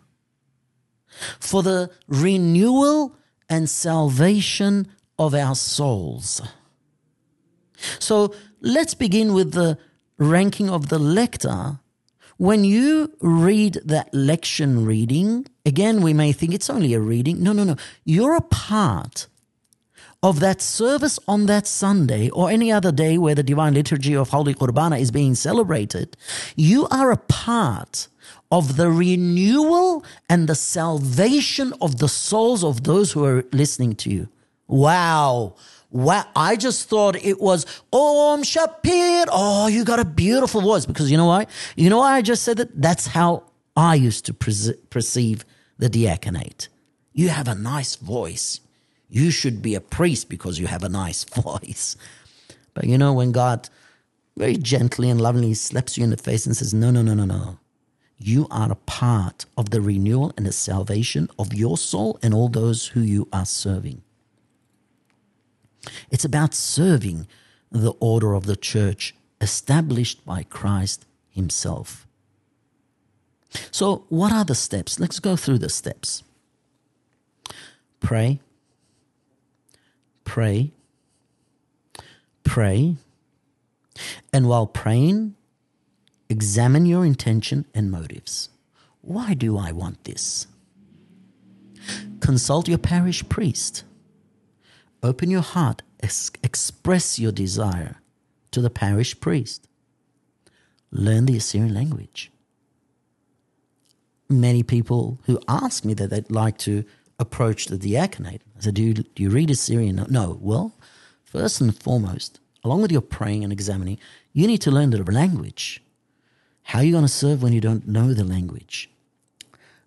for 1.39 1.63
the 1.63 1.89
renewal 2.07 3.15
and 3.49 3.69
salvation 3.69 4.87
of 5.17 5.33
our 5.33 5.55
souls. 5.55 6.41
So 7.99 8.33
let's 8.61 8.93
begin 8.93 9.33
with 9.33 9.53
the 9.53 9.77
ranking 10.19 10.69
of 10.69 10.89
the 10.89 10.99
lector, 10.99 11.79
when 12.37 12.63
you 12.63 13.11
read 13.19 13.79
that 13.83 14.13
lection 14.13 14.85
reading, 14.85 15.47
again, 15.65 16.01
we 16.01 16.13
may 16.13 16.31
think 16.31 16.53
it's 16.53 16.69
only 16.69 16.93
a 16.93 16.99
reading. 16.99 17.41
No, 17.43 17.51
no, 17.51 17.63
no. 17.63 17.75
You're 18.05 18.35
a 18.35 18.41
part 18.41 19.27
of 20.21 20.39
that 20.39 20.61
service 20.61 21.19
on 21.27 21.45
that 21.47 21.65
Sunday 21.65 22.29
or 22.29 22.49
any 22.49 22.71
other 22.71 22.91
day 22.91 23.17
where 23.17 23.35
the 23.35 23.43
divine 23.43 23.73
liturgy 23.73 24.15
of 24.15 24.29
Holy 24.29 24.53
Qurbana 24.53 24.99
is 24.99 25.11
being 25.11 25.35
celebrated. 25.35 26.17
You 26.55 26.87
are 26.89 27.11
a 27.11 27.17
part 27.17 28.07
of 28.51 28.75
the 28.75 28.89
renewal 28.89 30.03
and 30.29 30.47
the 30.47 30.55
salvation 30.55 31.73
of 31.81 31.99
the 31.99 32.09
souls 32.09 32.63
of 32.63 32.83
those 32.83 33.11
who 33.13 33.23
are 33.23 33.45
listening 33.51 33.95
to 33.95 34.09
you. 34.09 34.27
Wow. 34.67 35.55
Wow. 35.91 36.25
I 36.35 36.55
just 36.55 36.87
thought 36.87 37.15
it 37.15 37.41
was 37.41 37.65
Om 37.91 38.43
Shapir. 38.43 39.25
Oh, 39.31 39.67
you 39.67 39.83
got 39.83 39.99
a 39.99 40.05
beautiful 40.05 40.61
voice. 40.61 40.85
Because 40.85 41.09
you 41.09 41.17
know 41.17 41.25
why? 41.25 41.47
You 41.75 41.89
know 41.89 41.99
why 41.99 42.13
I 42.13 42.21
just 42.21 42.43
said 42.43 42.57
that? 42.57 42.79
That's 42.79 43.07
how 43.07 43.43
I 43.75 43.95
used 43.95 44.25
to 44.25 44.33
perceive 44.33 45.45
the 45.77 45.89
diaconate. 45.89 46.67
You 47.13 47.29
have 47.29 47.47
a 47.47 47.55
nice 47.55 47.95
voice. 47.95 48.61
You 49.09 49.31
should 49.31 49.61
be 49.61 49.73
a 49.73 49.81
priest 49.81 50.29
because 50.29 50.59
you 50.59 50.67
have 50.67 50.83
a 50.83 50.89
nice 50.89 51.23
voice. 51.43 51.95
But 52.73 52.85
you 52.85 52.97
know, 52.97 53.13
when 53.13 53.31
God 53.31 53.69
very 54.37 54.57
gently 54.57 55.09
and 55.09 55.19
lovingly 55.19 55.53
slaps 55.53 55.97
you 55.97 56.03
in 56.03 56.11
the 56.11 56.17
face 56.17 56.45
and 56.45 56.55
says, 56.55 56.73
No, 56.73 56.91
no, 56.91 57.01
no, 57.01 57.13
no, 57.13 57.25
no. 57.25 57.57
You 58.17 58.47
are 58.51 58.71
a 58.71 58.75
part 58.75 59.45
of 59.57 59.69
the 59.69 59.81
renewal 59.81 60.33
and 60.37 60.45
the 60.45 60.51
salvation 60.51 61.29
of 61.39 61.53
your 61.53 61.77
soul 61.77 62.19
and 62.21 62.33
all 62.33 62.49
those 62.49 62.87
who 62.87 62.99
you 62.99 63.27
are 63.31 63.45
serving. 63.45 64.01
It's 66.09 66.25
about 66.25 66.53
serving 66.53 67.27
the 67.71 67.93
order 67.99 68.33
of 68.33 68.45
the 68.45 68.55
church 68.55 69.15
established 69.41 70.25
by 70.25 70.43
Christ 70.43 71.05
Himself. 71.29 72.07
So, 73.71 74.05
what 74.09 74.31
are 74.31 74.45
the 74.45 74.55
steps? 74.55 74.99
Let's 74.99 75.19
go 75.19 75.35
through 75.35 75.59
the 75.59 75.69
steps. 75.69 76.23
Pray, 77.99 78.39
pray, 80.23 80.71
pray, 82.43 82.95
and 84.31 84.47
while 84.47 84.67
praying, 84.67 85.35
examine 86.29 86.85
your 86.85 87.05
intention 87.05 87.65
and 87.73 87.91
motives. 87.91 88.49
Why 89.01 89.33
do 89.33 89.57
I 89.57 89.71
want 89.71 90.03
this? 90.03 90.47
Consult 92.19 92.67
your 92.67 92.77
parish 92.77 93.27
priest 93.27 93.83
Open 95.01 95.29
your 95.29 95.41
heart, 95.41 95.81
ex- 96.01 96.31
express 96.43 97.19
your 97.19 97.31
desire 97.31 97.97
to 98.51 98.61
the 98.61 98.69
parish 98.69 99.19
priest. 99.19 99.67
Learn 100.91 101.25
the 101.25 101.37
Assyrian 101.37 101.73
language. 101.73 102.31
Many 104.27 104.63
people 104.63 105.19
who 105.25 105.39
ask 105.47 105.85
me 105.85 105.93
that 105.95 106.09
they'd 106.09 106.29
like 106.29 106.57
to 106.59 106.83
approach 107.17 107.65
the 107.65 107.77
diaconate. 107.77 108.41
I 108.57 108.61
said, 108.61 108.75
do 108.75 108.83
you, 108.83 108.93
do 108.93 109.23
you 109.23 109.29
read 109.29 109.49
Assyrian? 109.49 110.05
No. 110.09 110.37
Well, 110.41 110.73
first 111.23 111.61
and 111.61 111.75
foremost, 111.75 112.39
along 112.63 112.81
with 112.81 112.91
your 112.91 113.01
praying 113.01 113.43
and 113.43 113.53
examining, 113.53 113.99
you 114.33 114.47
need 114.47 114.61
to 114.61 114.71
learn 114.71 114.89
the 114.89 115.03
language. 115.03 115.81
How 116.63 116.79
are 116.79 116.83
you 116.83 116.91
going 116.91 117.03
to 117.03 117.07
serve 117.07 117.41
when 117.41 117.53
you 117.53 117.61
don't 117.61 117.87
know 117.87 118.13
the 118.13 118.23
language? 118.23 118.89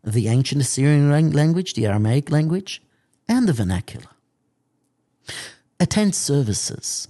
The 0.05 0.29
ancient 0.29 0.61
Assyrian 0.61 1.33
language, 1.33 1.75
the 1.75 1.87
Aramaic 1.87 2.31
language, 2.31 2.83
and 3.29 3.47
the 3.47 3.53
vernacular. 3.53 4.07
Attend 5.81 6.15
services. 6.15 7.09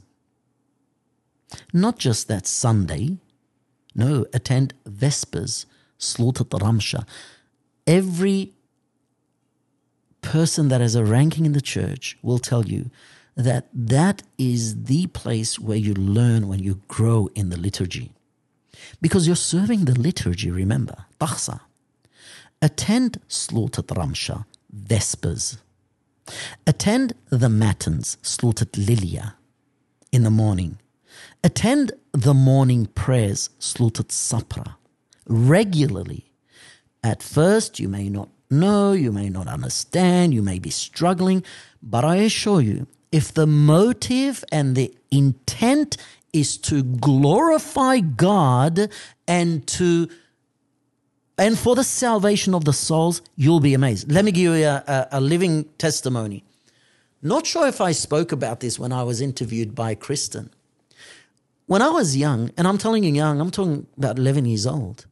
Not 1.73 1.99
just 1.99 2.29
that 2.29 2.47
Sunday. 2.47 3.19
No, 3.95 4.25
attend 4.33 4.75
Vespers, 4.89 5.67
Slaughter 5.99 6.45
Ramsha. 6.45 7.07
Every 7.87 8.53
person 10.23 10.69
that 10.69 10.81
has 10.81 10.95
a 10.95 11.05
ranking 11.05 11.45
in 11.45 11.53
the 11.53 11.61
church 11.61 12.17
will 12.23 12.39
tell 12.39 12.65
you 12.65 12.91
that 13.37 13.69
that 13.75 14.23
is 14.39 14.85
the 14.85 15.07
place 15.09 15.59
where 15.59 15.77
you 15.77 15.95
learn 15.95 16.49
when 16.49 16.61
you 16.61 16.81
grow 16.89 17.29
in 17.35 17.51
the 17.51 17.59
liturgy. 17.59 18.13
Because 19.01 19.27
you're 19.27 19.37
serving 19.37 19.85
the 19.85 19.99
liturgy, 19.99 20.51
remember, 20.51 21.07
Tachsa. 21.21 21.61
Attend 22.61 23.21
Slaughter 23.29 23.83
Ramsha, 23.83 24.45
Vespers, 24.75 25.59
Attend 26.67 27.15
the 27.31 27.49
matins 27.49 28.17
slaughtered 28.23 28.77
Lilia 28.77 29.37
in 30.13 30.23
the 30.23 30.31
morning. 30.31 30.79
Attend 31.43 31.93
the 32.13 32.35
morning 32.35 32.87
prayers 32.87 33.51
slaughtered 33.59 34.09
Sapra 34.09 34.77
regularly. 35.27 36.31
At 37.03 37.23
first, 37.23 37.81
you 37.81 37.89
may 37.89 38.09
not 38.09 38.29
know, 38.51 38.93
you 38.93 39.11
may 39.13 39.29
not 39.29 39.49
understand, 39.49 40.35
you 40.35 40.43
may 40.43 40.59
be 40.59 40.71
struggling, 40.71 41.43
but 41.83 42.05
I 42.05 42.17
assure 42.17 42.61
you, 42.61 42.87
if 43.11 43.33
the 43.33 43.47
motive 43.47 44.45
and 44.53 44.77
the 44.77 44.95
intent 45.11 45.97
is 46.33 46.57
to 46.57 46.83
glorify 46.83 48.01
God 48.01 48.91
and 49.27 49.67
to 49.69 50.09
and 51.43 51.59
for 51.59 51.75
the 51.75 51.83
salvation 51.83 52.55
of 52.55 52.65
the 52.65 52.73
souls, 52.73 53.21
you'll 53.35 53.59
be 53.59 53.75
amazed. 53.75 54.09
Let 54.13 54.25
me 54.25 54.31
give 54.31 54.45
you 54.45 54.65
a, 54.65 54.85
a, 54.87 55.09
a, 55.19 55.21
living 55.21 55.65
testimony. 55.77 56.45
Not 57.21 57.49
sure 57.49 57.67
if 57.67 57.81
I 57.81 57.91
spoke 57.91 58.31
about 58.31 58.61
this 58.61 58.79
when 58.79 58.93
I 58.93 59.03
was 59.03 59.21
interviewed 59.21 59.75
by 59.75 59.97
Kristen. 59.97 60.51
When 61.67 61.83
I 61.83 61.89
was 61.89 62.17
young, 62.17 62.53
and 62.57 62.69
I'm 62.69 62.79
telling 62.79 63.03
you 63.03 63.13
young, 63.13 63.41
I'm 63.41 63.51
talking 63.51 63.89
about 63.99 64.21
11 64.21 64.45
years 64.45 64.69
old, 64.69 65.07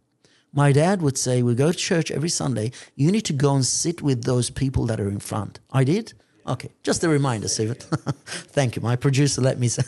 my 0.52 0.70
dad 0.70 1.02
would 1.02 1.18
say, 1.18 1.42
We 1.42 1.56
go 1.56 1.72
to 1.72 1.76
church 1.76 2.12
every 2.12 2.28
Sunday. 2.28 2.70
You 2.94 3.10
need 3.10 3.24
to 3.24 3.32
go 3.32 3.56
and 3.56 3.66
sit 3.66 4.00
with 4.00 4.22
those 4.22 4.50
people 4.50 4.86
that 4.86 5.00
are 5.00 5.08
in 5.08 5.18
front. 5.18 5.58
I 5.72 5.82
did? 5.82 6.12
Okay, 6.46 6.70
just 6.84 7.02
a 7.02 7.08
reminder, 7.08 7.48
Stephen. 7.48 7.74
Thank 8.54 8.76
you. 8.76 8.82
My 8.82 8.94
producer 8.94 9.40
let 9.40 9.58
me 9.58 9.66
say. 9.66 9.82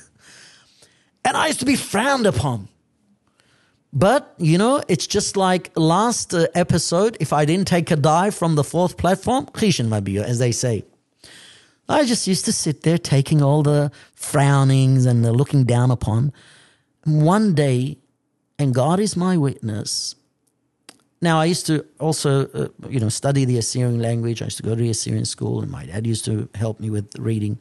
And 1.25 1.37
I 1.37 1.47
used 1.47 1.61
to 1.61 1.67
be 1.67 1.77
frowned 1.77 2.27
upon. 2.27 2.67
But, 3.93 4.35
you 4.39 4.57
know, 4.57 4.83
it's 4.89 5.07
just 5.07 5.37
like 5.37 5.71
last 5.77 6.33
uh, 6.33 6.47
episode, 6.55 7.17
if 7.21 7.33
I 7.33 7.45
didn't 7.45 7.69
take 7.69 7.91
a 7.91 7.97
dive 7.97 8.35
from 8.35 8.55
the 8.55 8.65
fourth 8.65 8.97
platform, 8.97 9.49
as 9.55 10.39
they 10.39 10.53
say. 10.53 10.85
I 11.89 12.05
just 12.07 12.27
used 12.27 12.47
to 12.47 12.53
sit 12.53 12.85
there 12.85 12.97
taking 12.97 13.43
all 13.43 13.63
the 13.63 13.93
frownings 14.15 15.05
and 15.05 15.23
the 15.23 15.33
looking 15.33 15.65
down 15.65 15.91
upon. 15.91 16.33
One 17.05 17.55
day, 17.55 17.99
and 18.59 18.75
God 18.75 18.99
is 18.99 19.15
my 19.15 19.37
witness. 19.37 20.15
Now, 21.21 21.39
I 21.39 21.45
used 21.45 21.67
to 21.67 21.85
also, 22.01 22.47
uh, 22.49 22.69
you 22.89 22.99
know, 22.99 23.11
study 23.11 23.45
the 23.45 23.59
Assyrian 23.59 24.01
language. 24.01 24.41
I 24.41 24.47
used 24.47 24.57
to 24.57 24.63
go 24.63 24.75
to 24.75 24.83
the 24.83 24.91
Assyrian 24.91 25.27
school, 25.27 25.61
and 25.61 25.71
my 25.71 25.85
dad 25.85 26.07
used 26.07 26.25
to 26.25 26.49
help 26.55 26.81
me 26.81 26.89
with 26.89 27.15
reading. 27.19 27.59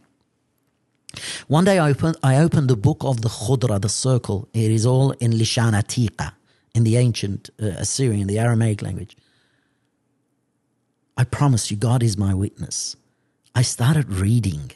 One 1.48 1.66
day 1.66 1.80
I 1.80 1.90
opened, 1.90 2.18
I 2.24 2.38
opened 2.38 2.70
the 2.70 2.76
book 2.76 2.98
of 3.02 3.22
the 3.22 3.30
Khudra, 3.30 3.82
the 3.82 3.90
circle. 3.90 4.48
It 4.54 4.72
is 4.72 4.86
all 4.86 5.12
in 5.12 5.32
Lishan 5.34 5.74
Atiqa, 5.74 6.34
in 6.74 6.84
the 6.84 6.98
ancient 6.98 7.50
uh, 7.62 7.68
Assyrian, 7.68 8.28
the 8.28 8.40
Aramaic 8.40 8.82
language. 8.82 9.18
I 11.18 11.24
promise 11.24 11.70
you, 11.70 11.78
God 11.78 12.02
is 12.02 12.18
my 12.18 12.34
witness. 12.34 12.96
I 13.54 13.62
started 13.62 14.12
reading. 14.14 14.72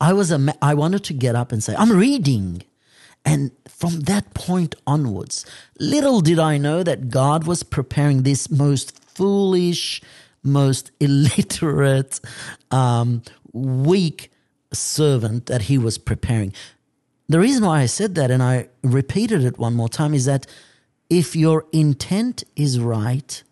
I 0.00 0.12
was 0.12 0.30
a, 0.30 0.54
I 0.60 0.74
wanted 0.74 1.04
to 1.04 1.14
get 1.14 1.34
up 1.34 1.52
and 1.52 1.64
say, 1.64 1.74
I'm 1.76 1.92
reading. 1.92 2.62
And 3.24 3.50
from 3.66 4.00
that 4.00 4.34
point 4.34 4.74
onwards, 4.86 5.44
little 5.80 6.20
did 6.20 6.38
I 6.38 6.58
know 6.58 6.82
that 6.82 7.08
God 7.08 7.46
was 7.46 7.62
preparing 7.62 8.22
this 8.22 8.50
most 8.50 8.96
foolish, 9.08 10.02
most 10.42 10.92
illiterate, 11.00 12.20
um, 12.70 13.22
weak 13.52 14.30
servant 14.72 15.46
that 15.46 15.62
he 15.62 15.78
was 15.78 15.98
preparing. 15.98 16.52
The 17.28 17.40
reason 17.40 17.64
why 17.64 17.80
I 17.80 17.86
said 17.86 18.14
that, 18.14 18.30
and 18.30 18.42
I 18.42 18.68
repeated 18.82 19.44
it 19.44 19.58
one 19.58 19.74
more 19.74 19.88
time, 19.88 20.14
is 20.14 20.26
that 20.26 20.46
if 21.10 21.34
your 21.34 21.64
intent 21.72 22.44
is 22.54 22.78
right, 22.78 23.42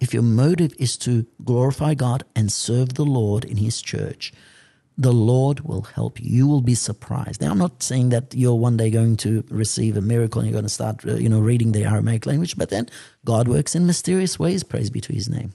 if 0.00 0.14
your 0.14 0.22
motive 0.22 0.72
is 0.78 0.96
to 0.98 1.26
glorify 1.44 1.94
God 1.94 2.24
and 2.34 2.52
serve 2.52 2.94
the 2.94 3.04
Lord 3.04 3.44
in 3.44 3.58
His 3.58 3.82
church, 3.82 4.32
the 4.96 5.12
Lord 5.12 5.60
will 5.60 5.82
help 5.82 6.20
you. 6.20 6.28
You 6.28 6.46
will 6.46 6.60
be 6.60 6.74
surprised. 6.74 7.40
Now, 7.40 7.52
I'm 7.52 7.58
not 7.58 7.82
saying 7.82 8.10
that 8.10 8.34
you're 8.34 8.54
one 8.54 8.76
day 8.76 8.90
going 8.90 9.16
to 9.18 9.44
receive 9.48 9.96
a 9.96 10.02
miracle 10.02 10.40
and 10.40 10.50
you're 10.50 10.54
going 10.54 10.64
to 10.64 10.68
start, 10.68 11.06
uh, 11.06 11.14
you 11.14 11.28
know, 11.28 11.40
reading 11.40 11.72
the 11.72 11.84
Aramaic 11.84 12.26
language, 12.26 12.56
but 12.56 12.70
then 12.70 12.88
God 13.24 13.48
works 13.48 13.74
in 13.74 13.86
mysterious 13.86 14.38
ways. 14.38 14.62
Praise 14.62 14.90
be 14.90 15.00
to 15.00 15.12
His 15.12 15.28
name 15.28 15.54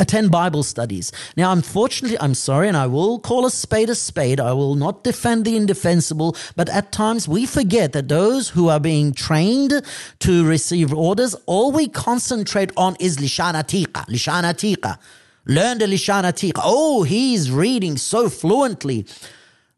attend 0.00 0.30
Bible 0.30 0.62
studies. 0.62 1.12
Now, 1.36 1.52
unfortunately, 1.52 2.18
I'm 2.20 2.34
sorry, 2.34 2.68
and 2.68 2.76
I 2.76 2.86
will 2.86 3.18
call 3.18 3.46
a 3.46 3.50
spade 3.50 3.90
a 3.90 3.94
spade. 3.94 4.40
I 4.40 4.52
will 4.52 4.74
not 4.74 5.04
defend 5.04 5.44
the 5.44 5.56
indefensible, 5.56 6.36
but 6.56 6.68
at 6.68 6.92
times 6.92 7.28
we 7.28 7.46
forget 7.46 7.92
that 7.92 8.08
those 8.08 8.50
who 8.50 8.68
are 8.68 8.80
being 8.80 9.12
trained 9.12 9.82
to 10.20 10.46
receive 10.46 10.92
orders, 10.92 11.34
all 11.46 11.72
we 11.72 11.88
concentrate 11.88 12.72
on 12.76 12.96
is 12.98 13.16
Lishana 13.18 13.62
Atiqa, 13.62 14.06
Lishana 14.06 14.52
Atiqa. 14.54 14.98
Learn 15.46 15.78
the 15.78 15.86
Lishana 15.86 16.32
Atiqa. 16.32 16.60
Oh, 16.62 17.02
he's 17.02 17.50
reading 17.50 17.96
so 17.96 18.28
fluently. 18.28 19.06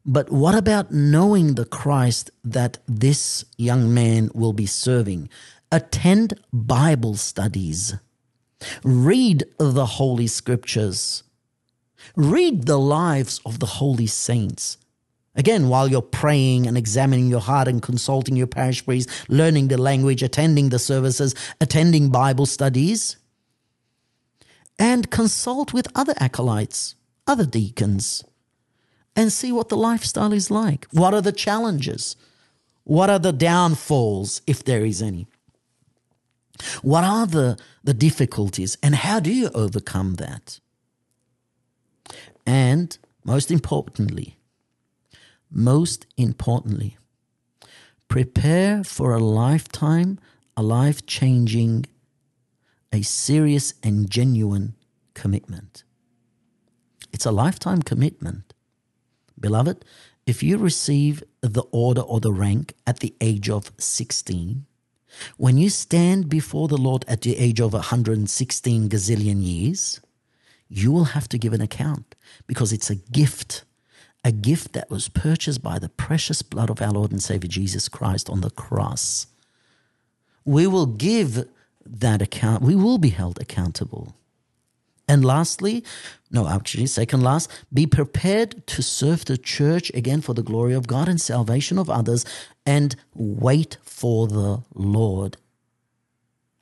But 0.05 0.31
what 0.31 0.53
about 0.53 0.91
knowing 0.91 1.55
the 1.55 1.65
Christ 1.65 2.29
that 2.43 2.77
this 2.87 3.43
young 3.57 3.91
man 3.91 4.29
will 4.35 4.53
be 4.53 4.67
serving? 4.67 5.29
Attend 5.71 6.39
Bible 6.53 7.15
studies. 7.15 7.95
Read 8.83 9.43
the 9.57 9.85
Holy 9.85 10.27
Scriptures. 10.27 11.23
Read 12.15 12.65
the 12.65 12.77
lives 12.77 13.41
of 13.45 13.59
the 13.59 13.65
holy 13.65 14.07
saints. 14.07 14.77
Again, 15.35 15.67
while 15.67 15.89
you're 15.89 16.01
praying 16.01 16.65
and 16.65 16.77
examining 16.77 17.27
your 17.27 17.41
heart 17.41 17.67
and 17.67 17.81
consulting 17.81 18.37
your 18.37 18.47
parish 18.47 18.85
priest, 18.85 19.09
learning 19.27 19.67
the 19.67 19.77
language, 19.77 20.23
attending 20.23 20.69
the 20.69 20.79
services, 20.79 21.35
attending 21.59 22.09
Bible 22.09 22.45
studies, 22.45 23.17
and 24.79 25.11
consult 25.11 25.73
with 25.73 25.87
other 25.93 26.13
acolytes, 26.19 26.95
other 27.27 27.45
deacons, 27.45 28.23
and 29.15 29.31
see 29.31 29.51
what 29.51 29.69
the 29.69 29.77
lifestyle 29.77 30.31
is 30.31 30.49
like. 30.49 30.87
What 30.91 31.13
are 31.13 31.21
the 31.21 31.31
challenges? 31.31 32.15
What 32.83 33.09
are 33.09 33.19
the 33.19 33.33
downfalls, 33.33 34.41
if 34.47 34.63
there 34.63 34.85
is 34.85 35.01
any? 35.01 35.27
What 36.81 37.03
are 37.03 37.27
the, 37.27 37.57
the 37.83 37.93
difficulties, 37.93 38.77
and 38.81 38.95
how 38.95 39.19
do 39.19 39.33
you 39.33 39.49
overcome 39.53 40.15
that? 40.15 40.59
And 42.45 42.97
most 43.23 43.51
importantly, 43.51 44.37
most 45.49 46.05
importantly, 46.17 46.97
prepare 48.07 48.83
for 48.83 49.13
a 49.13 49.19
lifetime, 49.19 50.19
a 50.55 50.63
life 50.63 51.05
changing, 51.05 51.85
a 52.91 53.01
serious 53.01 53.73
and 53.83 54.09
genuine 54.09 54.75
commitment. 55.13 55.83
It's 57.11 57.25
a 57.25 57.31
lifetime 57.31 57.81
commitment. 57.81 58.53
Beloved, 59.39 59.83
if 60.25 60.41
you 60.41 60.57
receive 60.57 61.23
the 61.41 61.63
order 61.71 62.01
or 62.01 62.19
the 62.19 62.33
rank 62.33 62.73
at 62.85 62.99
the 62.99 63.15
age 63.21 63.49
of 63.49 63.71
16, 63.77 64.65
when 65.37 65.57
you 65.57 65.69
stand 65.69 66.29
before 66.29 66.67
the 66.67 66.77
Lord 66.77 67.05
at 67.07 67.21
the 67.21 67.37
age 67.37 67.59
of 67.59 67.73
116 67.73 68.89
gazillion 68.89 69.43
years, 69.43 70.01
you 70.67 70.91
will 70.91 71.05
have 71.05 71.29
to 71.29 71.37
give 71.37 71.53
an 71.53 71.61
account 71.61 72.15
because 72.47 72.73
it's 72.73 72.89
a 72.89 72.95
gift, 72.95 73.63
a 74.23 74.31
gift 74.31 74.73
that 74.73 74.89
was 74.89 75.09
purchased 75.09 75.61
by 75.61 75.79
the 75.79 75.89
precious 75.89 76.41
blood 76.41 76.69
of 76.69 76.81
our 76.81 76.91
Lord 76.91 77.11
and 77.11 77.21
Savior 77.21 77.49
Jesus 77.49 77.87
Christ 77.87 78.29
on 78.29 78.41
the 78.41 78.49
cross. 78.49 79.27
We 80.43 80.67
will 80.67 80.87
give 80.87 81.45
that 81.85 82.21
account, 82.21 82.63
we 82.63 82.75
will 82.75 82.97
be 82.97 83.09
held 83.09 83.39
accountable. 83.39 84.15
And 85.07 85.23
lastly, 85.23 85.83
no, 86.31 86.47
actually, 86.47 86.87
second 86.87 87.21
last, 87.21 87.49
be 87.71 87.85
prepared 87.85 88.65
to 88.67 88.81
serve 88.81 89.25
the 89.25 89.37
church 89.37 89.91
again 89.93 90.21
for 90.21 90.33
the 90.33 90.43
glory 90.43 90.73
of 90.73 90.87
God 90.87 91.07
and 91.07 91.21
salvation 91.21 91.77
of 91.77 91.89
others 91.89 92.25
and 92.65 92.95
wait 93.13 93.77
for 93.83 94.27
the 94.27 94.63
Lord. 94.73 95.37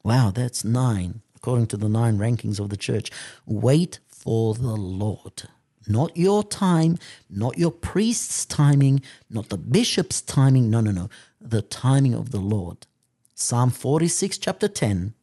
Wow, 0.03 0.32
that's 0.32 0.65
nine, 0.65 1.21
according 1.36 1.67
to 1.67 1.77
the 1.77 1.88
nine 1.88 2.17
rankings 2.17 2.60
of 2.60 2.69
the 2.69 2.77
church. 2.77 3.10
Wait 3.45 3.99
for 4.08 4.53
the 4.53 4.75
Lord. 4.75 5.43
Not 5.88 6.15
your 6.15 6.43
time, 6.43 6.97
not 7.29 7.58
your 7.58 7.71
priest's 7.71 8.45
timing, 8.45 9.01
not 9.29 9.49
the 9.49 9.58
bishop's 9.58 10.21
timing. 10.21 10.69
No, 10.69 10.82
no, 10.82 10.91
no. 10.91 11.10
The 11.41 11.62
timing 11.62 12.13
of 12.13 12.32
the 12.32 12.39
Lord. 12.39 12.88
Psalm 13.36 13.69
46, 13.71 14.38
chapter 14.38 14.67
10 14.67 15.13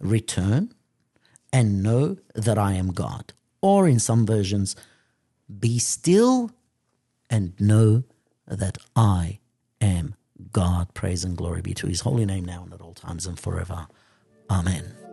Return 0.00 0.74
and 1.52 1.82
know 1.82 2.16
that 2.34 2.58
I 2.58 2.74
am 2.74 2.92
God. 2.92 3.32
Or 3.60 3.88
in 3.88 3.98
some 3.98 4.26
versions, 4.26 4.76
be 5.58 5.78
still 5.78 6.50
and 7.30 7.58
know 7.60 8.04
that 8.46 8.78
I 8.94 9.38
am 9.80 10.14
God. 10.52 10.94
Praise 10.94 11.24
and 11.24 11.36
glory 11.36 11.62
be 11.62 11.74
to 11.74 11.86
his 11.86 12.02
holy 12.02 12.24
name 12.24 12.44
now 12.44 12.62
and 12.64 12.72
at 12.72 12.80
all 12.80 12.94
times 12.94 13.26
and 13.26 13.38
forever. 13.38 13.86
Amen. 14.50 15.07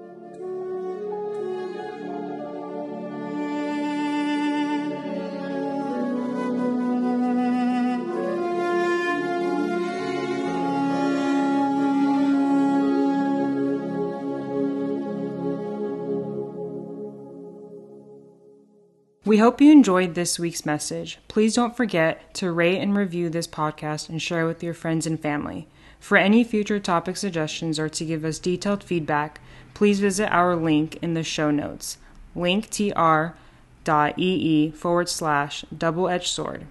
We 19.26 19.40
hope 19.40 19.60
you 19.60 19.72
enjoyed 19.72 20.14
this 20.14 20.38
week's 20.38 20.68
message. 20.68 21.18
Please 21.28 21.56
don't 21.56 21.76
forget 21.76 22.32
to 22.36 22.52
rate 22.52 22.78
and 22.78 22.96
review 22.96 23.28
this 23.28 23.48
podcast 23.48 24.08
and 24.08 24.22
share 24.22 24.46
with 24.46 24.62
your 24.62 24.76
friends 24.76 25.08
and 25.08 25.20
family. 25.20 25.68
For 26.00 26.16
any 26.16 26.44
future 26.44 26.80
topic 26.80 27.18
suggestions 27.18 27.80
or 27.80 27.90
to 27.90 28.06
give 28.06 28.24
us 28.24 28.38
detailed 28.38 28.84
feedback, 28.84 29.42
please 29.74 30.00
visit 30.00 30.32
our 30.32 30.56
link 30.56 31.00
in 31.02 31.16
the 31.16 31.24
show 31.24 31.50
notes 31.50 31.98
linktr.ee 32.36 32.94
forward 34.72 35.10
slash 35.10 35.66
double 35.76 36.08
edged 36.08 36.28
sword. 36.28 36.68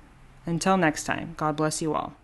Until 0.46 0.76
next 0.76 1.02
time, 1.04 1.34
God 1.36 1.56
bless 1.56 1.82
you 1.82 1.92
all. 1.92 2.14